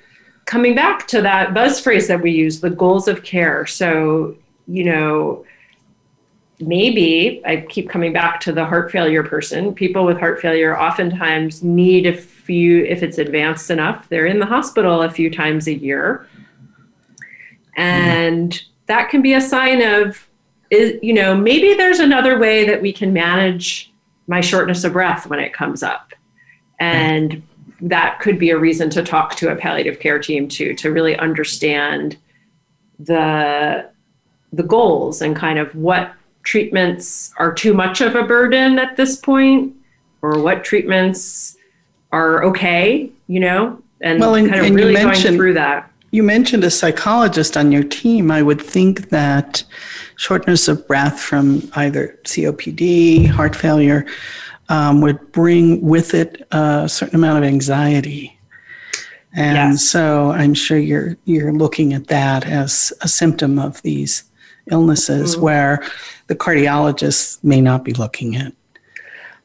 [0.47, 3.67] coming back to that buzz phrase that we use, the goals of care.
[3.67, 4.35] So,
[4.65, 5.45] you know,
[6.59, 9.75] maybe I keep coming back to the heart failure person.
[9.75, 14.45] People with heart failure oftentimes need a few, if it's advanced enough, they're in the
[14.45, 16.27] hospital a few times a year.
[17.75, 18.63] And mm.
[18.87, 20.27] that can be a sign of,
[20.71, 23.93] you know, maybe there's another way that we can manage
[24.27, 26.13] my shortness of breath when it comes up.
[26.79, 27.43] And
[27.81, 31.15] that could be a reason to talk to a palliative care team too, to really
[31.17, 32.17] understand
[32.99, 33.89] the
[34.53, 36.13] the goals and kind of what
[36.43, 39.75] treatments are too much of a burden at this point
[40.21, 41.57] or what treatments
[42.11, 45.91] are okay, you know, and, well, and kind of and really going through that.
[46.11, 48.31] You mentioned a psychologist on your team.
[48.31, 49.63] I would think that
[50.15, 54.05] shortness of breath from either COPD, heart failure,
[54.69, 58.37] um, would bring with it a certain amount of anxiety.
[59.33, 59.83] And yes.
[59.83, 64.23] so I'm sure you're you're looking at that as a symptom of these
[64.71, 65.43] illnesses mm-hmm.
[65.43, 65.83] where
[66.27, 68.53] the cardiologist may not be looking at.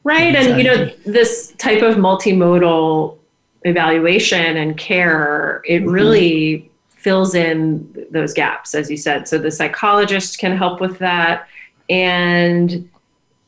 [0.05, 0.35] Right.
[0.35, 3.19] And, you know, this type of multimodal
[3.63, 5.91] evaluation and care, it mm-hmm.
[5.91, 9.29] really fills in those gaps, as you said.
[9.29, 11.49] So the psychologist can help with that.
[11.89, 12.89] And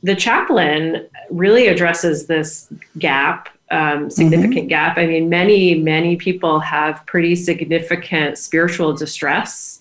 [0.04, 4.68] the chaplain really addresses this gap, um, significant mm-hmm.
[4.68, 4.98] gap.
[4.98, 9.80] I mean, many, many people have pretty significant spiritual distress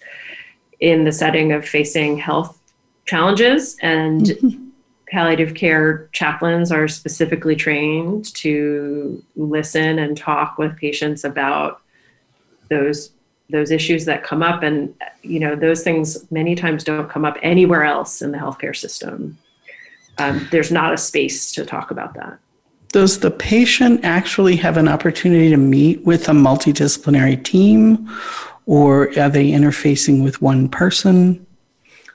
[0.80, 2.58] in the setting of facing health
[3.06, 3.76] challenges.
[3.82, 4.70] And mm-hmm.
[5.10, 11.82] palliative care chaplains are specifically trained to listen and talk with patients about
[12.70, 13.12] those
[13.50, 17.38] those issues that come up and you know those things many times don't come up
[17.44, 19.38] anywhere else in the healthcare system
[20.18, 22.40] um, there's not a space to talk about that
[22.92, 28.10] does the patient actually have an opportunity to meet with a multidisciplinary team
[28.66, 31.46] or are they interfacing with one person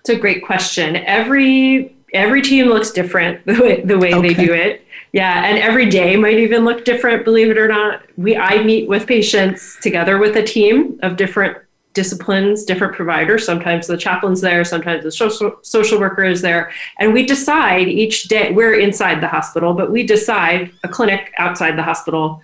[0.01, 4.29] it's a great question every every team looks different the way, the way okay.
[4.33, 8.03] they do it yeah, and every day might even look different, believe it or not.
[8.17, 11.59] We I meet with patients together with a team of different
[11.99, 13.45] disciplines, different providers.
[13.45, 16.71] Sometimes the chaplain's there, sometimes the social, social worker is there.
[17.01, 21.77] And we decide each day, we're inside the hospital, but we decide a clinic outside
[21.77, 22.41] the hospital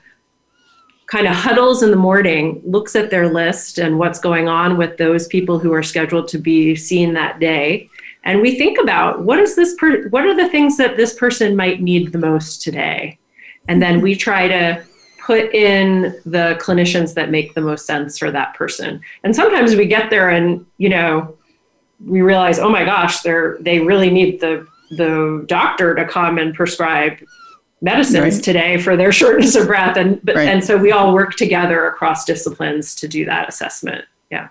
[1.07, 4.97] kind of huddles in the morning, looks at their list and what's going on with
[4.97, 7.89] those people who are scheduled to be seen that day
[8.27, 11.55] and we think about what is this per- what are the things that this person
[11.55, 13.19] might need the most today
[13.69, 14.83] and then we try to
[15.25, 19.87] put in the clinicians that make the most sense for that person and sometimes we
[19.87, 21.37] get there and you know
[22.05, 26.55] we realize oh my gosh they're they really need the the doctor to come and
[26.55, 27.19] prescribe
[27.81, 28.45] medicines right.
[28.45, 30.49] today for their shortness of breath and right.
[30.49, 34.49] and so we all work together across disciplines to do that assessment yeah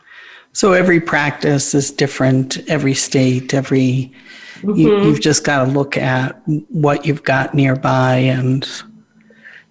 [0.53, 4.13] so every practice is different, every state, every
[4.57, 4.75] mm-hmm.
[4.75, 8.67] you, you've just got to look at what you've got nearby and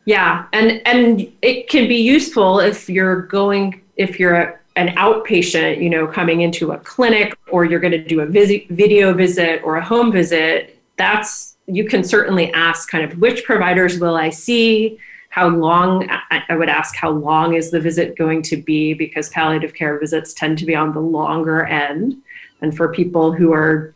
[0.04, 5.82] yeah, and and it can be useful if you're going if you're a, an outpatient,
[5.82, 9.60] you know, coming into a clinic or you're going to do a visit, video visit
[9.62, 10.80] or a home visit.
[10.96, 14.98] That's you can certainly ask kind of which providers will I see
[15.28, 19.72] how long I would ask how long is the visit going to be because palliative
[19.72, 22.20] care visits tend to be on the longer end.
[22.60, 23.94] And for people who are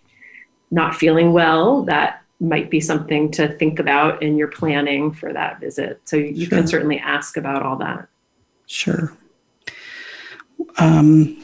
[0.71, 5.61] not feeling well, that might be something to think about in your planning for that
[5.61, 6.01] visit.
[6.05, 6.59] So you sure.
[6.59, 8.09] can certainly ask about all that.
[8.67, 9.13] Sure.
[10.79, 11.43] Um,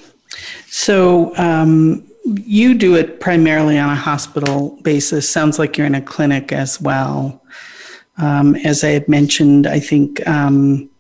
[0.66, 5.28] so um, you do it primarily on a hospital basis.
[5.28, 7.42] Sounds like you're in a clinic as well.
[8.18, 10.90] Um, as I had mentioned, I think um,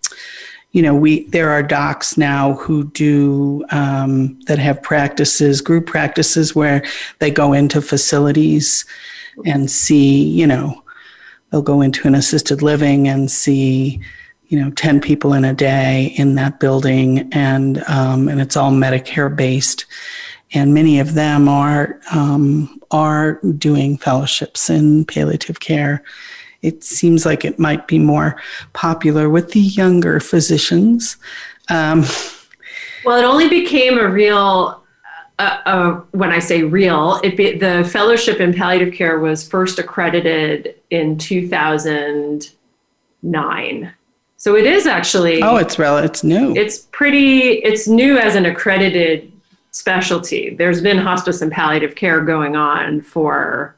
[0.72, 6.54] you know we there are docs now who do um, that have practices, group practices
[6.54, 6.82] where
[7.18, 8.86] they go into facilities
[9.44, 10.82] and see you know
[11.50, 14.00] they'll go into an assisted living and see
[14.48, 18.70] you know 10 people in a day in that building and um, and it's all
[18.70, 19.86] medicare based
[20.54, 26.02] and many of them are um, are doing fellowships in palliative care
[26.62, 28.40] it seems like it might be more
[28.72, 31.16] popular with the younger physicians.
[31.68, 32.04] Um,
[33.04, 34.81] well, it only became a real
[35.38, 39.78] uh, uh, when I say real, it be, the fellowship in palliative care was first
[39.78, 43.92] accredited in 2009.
[44.36, 45.42] So it is actually.
[45.42, 45.98] Oh, it's real.
[45.98, 46.56] It's new.
[46.56, 47.62] It's pretty.
[47.62, 49.32] It's new as an accredited
[49.70, 50.54] specialty.
[50.54, 53.76] There's been hospice and palliative care going on for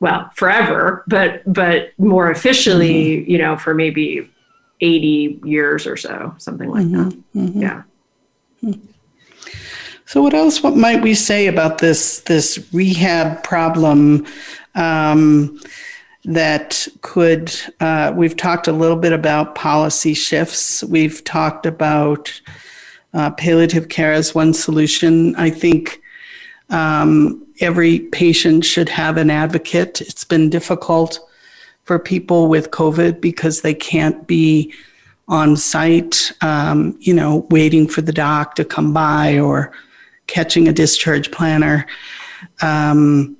[0.00, 3.30] well forever but but more officially mm-hmm.
[3.30, 4.28] you know for maybe
[4.80, 7.08] 80 years or so something like mm-hmm.
[7.08, 7.62] that mm-hmm.
[7.62, 7.82] yeah
[10.14, 14.24] so what else what might we say about this this rehab problem
[14.76, 15.60] um,
[16.24, 22.40] that could uh, we've talked a little bit about policy shifts we've talked about
[23.12, 26.00] uh, palliative care as one solution i think
[26.70, 30.00] um, every patient should have an advocate.
[30.00, 31.20] It's been difficult
[31.84, 34.72] for people with COVID because they can't be
[35.28, 39.72] on site, um, you know, waiting for the doc to come by or
[40.26, 41.86] catching a discharge planner.
[42.62, 43.36] Um,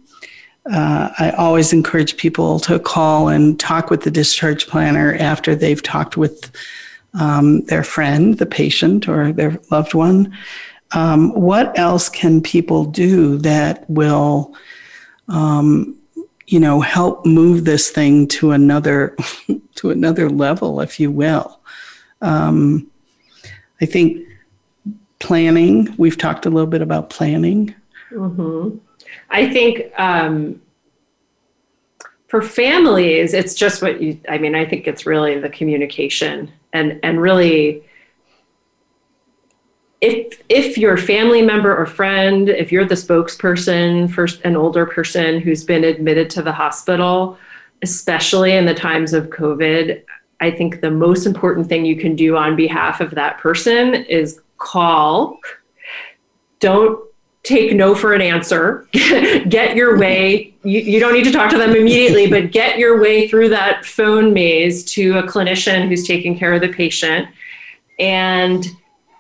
[0.70, 5.82] uh, I always encourage people to call and talk with the discharge planner after they've
[5.82, 6.51] talked with
[7.14, 10.37] um, their friend, the patient, or their loved one,
[10.93, 14.55] um, what else can people do that will,
[15.28, 15.97] um,
[16.47, 19.16] you know, help move this thing to another
[19.76, 21.61] to another level, if you will?
[22.20, 22.91] Um,
[23.80, 24.26] I think
[25.25, 25.93] planning.
[25.99, 27.75] We've talked a little bit about planning.
[28.12, 28.77] Mm-hmm.
[29.31, 30.61] I think um,
[32.29, 37.01] for families, it's just what you, I mean, I think it's really the communication and,
[37.03, 37.83] and really,
[40.01, 45.41] if if your family member or friend, if you're the spokesperson for an older person
[45.41, 47.39] who's been admitted to the hospital,
[47.81, 50.03] especially in the times of COVID,
[50.41, 54.41] I think the most important thing you can do on behalf of that person is
[54.59, 55.39] call.
[56.61, 56.99] Don't
[57.45, 58.89] take no for an answer.
[58.93, 60.55] get your way.
[60.65, 63.85] You, you don't need to talk to them immediately, but get your way through that
[63.85, 67.29] phone maze to a clinician who's taking care of the patient.
[67.99, 68.67] And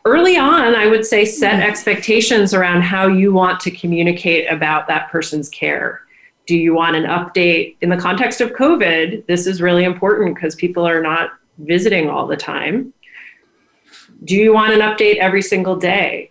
[0.06, 1.68] early on, I would say set mm-hmm.
[1.68, 6.00] expectations around how you want to communicate about that person's care.
[6.46, 9.26] Do you want an update in the context of COVID?
[9.26, 12.92] This is really important because people are not visiting all the time.
[14.24, 16.30] Do you want an update every single day?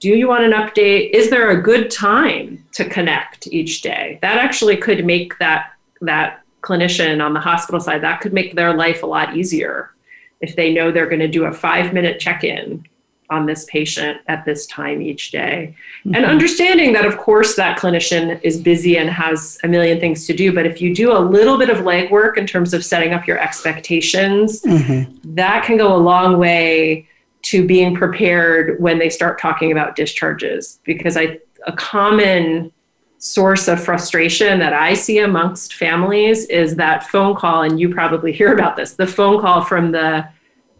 [0.00, 1.10] Do you want an update?
[1.10, 4.18] Is there a good time to connect each day?
[4.22, 8.74] That actually could make that that clinician on the hospital side that could make their
[8.74, 9.94] life a lot easier
[10.40, 12.86] if they know they're going to do a 5 minute check-in
[13.30, 15.74] on this patient at this time each day.
[16.04, 16.14] Mm-hmm.
[16.16, 20.34] And understanding that, of course, that clinician is busy and has a million things to
[20.34, 20.52] do.
[20.52, 23.38] But if you do a little bit of legwork in terms of setting up your
[23.38, 25.34] expectations, mm-hmm.
[25.34, 27.08] that can go a long way
[27.42, 30.80] to being prepared when they start talking about discharges.
[30.84, 32.72] Because I, a common
[33.18, 38.32] source of frustration that I see amongst families is that phone call, and you probably
[38.32, 40.26] hear about this the phone call from the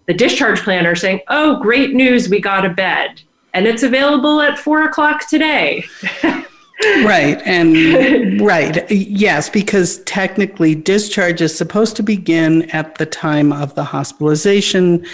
[0.06, 3.22] the discharge planner saying, Oh, great news, we got a bed.
[3.54, 5.84] And it's available at four o'clock today.
[6.84, 7.40] right.
[7.44, 8.90] And right.
[8.90, 15.04] Yes, because technically discharge is supposed to begin at the time of the hospitalization.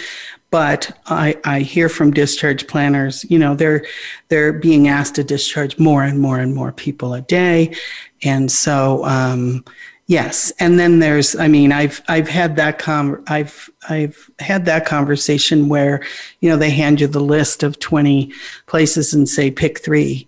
[0.49, 3.85] But I, I hear from discharge planners, you know, they're
[4.29, 7.75] they're being asked to discharge more and more and more people a day.
[8.23, 9.65] And so um,
[10.09, 14.85] Yes, and then there's I mean I've I've had that com I've I've had that
[14.85, 16.01] conversation where
[16.39, 18.31] you know they hand you the list of 20
[18.67, 20.25] places and say pick 3.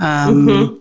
[0.00, 0.76] Um, mm-hmm.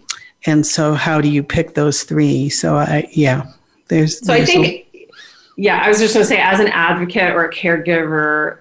[0.47, 2.49] and so how do you pick those 3?
[2.49, 3.51] So I yeah,
[3.87, 5.07] there's So there's I think a,
[5.55, 8.59] yeah, I was just going to say as an advocate or a caregiver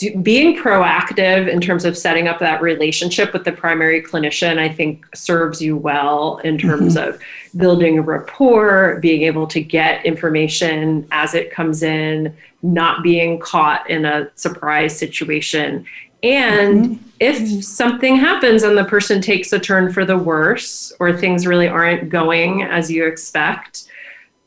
[0.00, 4.68] do, being proactive in terms of setting up that relationship with the primary clinician, I
[4.68, 7.10] think serves you well in terms mm-hmm.
[7.10, 7.20] of
[7.56, 13.88] building a rapport, being able to get information as it comes in, not being caught
[13.90, 15.84] in a surprise situation.
[16.22, 17.08] And mm-hmm.
[17.20, 21.68] if something happens and the person takes a turn for the worse, or things really
[21.68, 23.84] aren't going as you expect,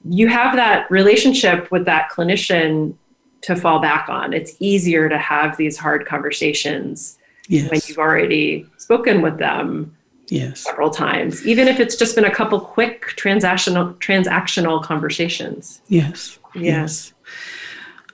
[0.09, 2.95] you have that relationship with that clinician
[3.43, 4.33] to fall back on.
[4.33, 7.17] It's easier to have these hard conversations
[7.47, 7.69] yes.
[7.69, 9.95] when you've already spoken with them
[10.29, 10.61] yes.
[10.61, 15.81] several times, even if it's just been a couple quick transactional transactional conversations.
[15.87, 16.39] Yes.
[16.55, 17.13] Yes.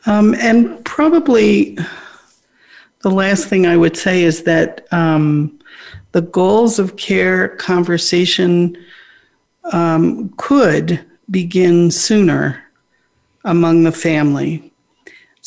[0.05, 1.77] Um, and probably
[3.01, 5.59] the last thing I would say is that um,
[6.13, 8.77] the goals of care conversation
[9.71, 12.63] um, could begin sooner
[13.43, 14.68] among the family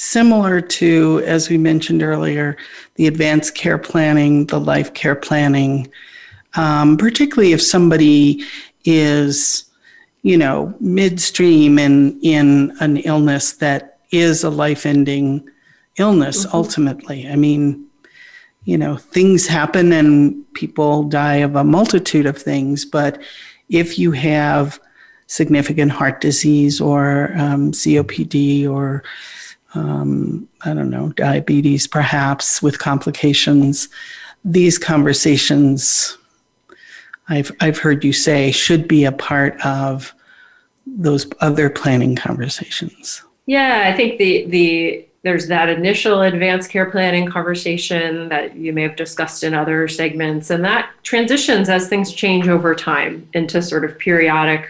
[0.03, 2.57] similar to, as we mentioned earlier,
[2.97, 5.89] the advanced care planning, the life care planning,
[6.55, 8.43] um, particularly if somebody
[8.85, 9.65] is,
[10.23, 15.49] you know, midstream in, in an illness that is a life ending
[15.99, 16.57] illness mm-hmm.
[16.57, 17.29] ultimately.
[17.29, 17.87] I mean,
[18.65, 23.23] you know, things happen and people die of a multitude of things, but
[23.69, 24.81] if you have
[25.29, 29.05] significant heart disease or um, COPD or
[29.75, 33.89] um, I don't know, diabetes perhaps with complications.
[34.45, 36.19] These conversations,
[37.29, 40.15] I've, I've heard you say, should be a part of
[40.87, 43.23] those other planning conversations.
[43.47, 48.83] Yeah, I think the, the there's that initial advanced care planning conversation that you may
[48.83, 53.85] have discussed in other segments, and that transitions as things change over time into sort
[53.85, 54.69] of periodic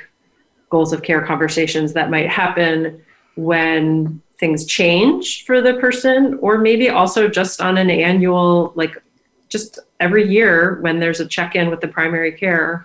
[0.68, 3.02] goals of care conversations that might happen
[3.36, 9.00] when things change for the person or maybe also just on an annual like
[9.48, 12.84] just every year when there's a check-in with the primary care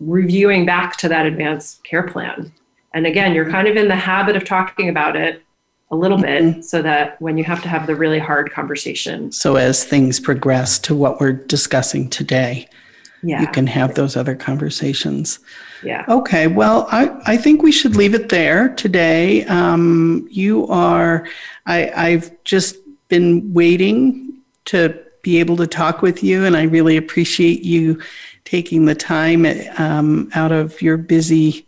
[0.00, 2.50] reviewing back to that advanced care plan
[2.94, 5.42] and again you're kind of in the habit of talking about it
[5.90, 6.60] a little bit mm-hmm.
[6.62, 10.78] so that when you have to have the really hard conversation so as things progress
[10.78, 12.66] to what we're discussing today
[13.22, 13.40] yeah.
[13.40, 15.38] you can have those other conversations.
[15.82, 16.04] Yeah.
[16.08, 16.46] Okay.
[16.46, 19.44] Well, I, I think we should leave it there today.
[19.46, 21.26] Um, you are,
[21.66, 22.76] I, I've just
[23.08, 28.00] been waiting to be able to talk with you, and I really appreciate you
[28.44, 29.46] taking the time
[29.78, 31.66] um, out of your busy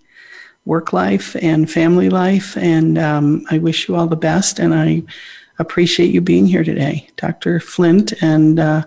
[0.65, 2.57] work life and family life.
[2.57, 4.59] And um, I wish you all the best.
[4.59, 5.03] And I
[5.61, 7.61] appreciate you being here today, Dr.
[7.61, 8.13] Flint.
[8.23, 8.85] And uh,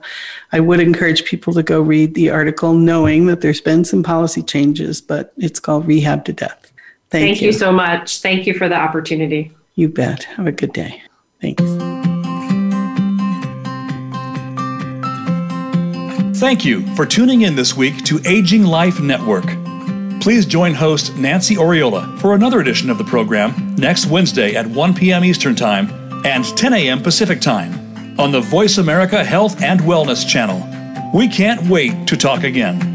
[0.51, 4.41] I would encourage people to go read the article, knowing that there's been some policy
[4.41, 6.71] changes, but it's called Rehab to Death.
[7.09, 7.47] Thank, Thank you.
[7.47, 8.21] you so much.
[8.21, 9.51] Thank you for the opportunity.
[9.75, 10.23] You bet.
[10.23, 11.01] Have a good day.
[11.41, 11.63] Thanks.
[16.39, 19.45] Thank you for tuning in this week to Aging Life Network.
[20.19, 24.93] Please join host Nancy Oriola for another edition of the program next Wednesday at 1
[24.93, 25.23] p.m.
[25.23, 27.01] Eastern Time and 10 a.m.
[27.01, 30.61] Pacific Time on the Voice America Health and Wellness channel.
[31.13, 32.92] We can't wait to talk again.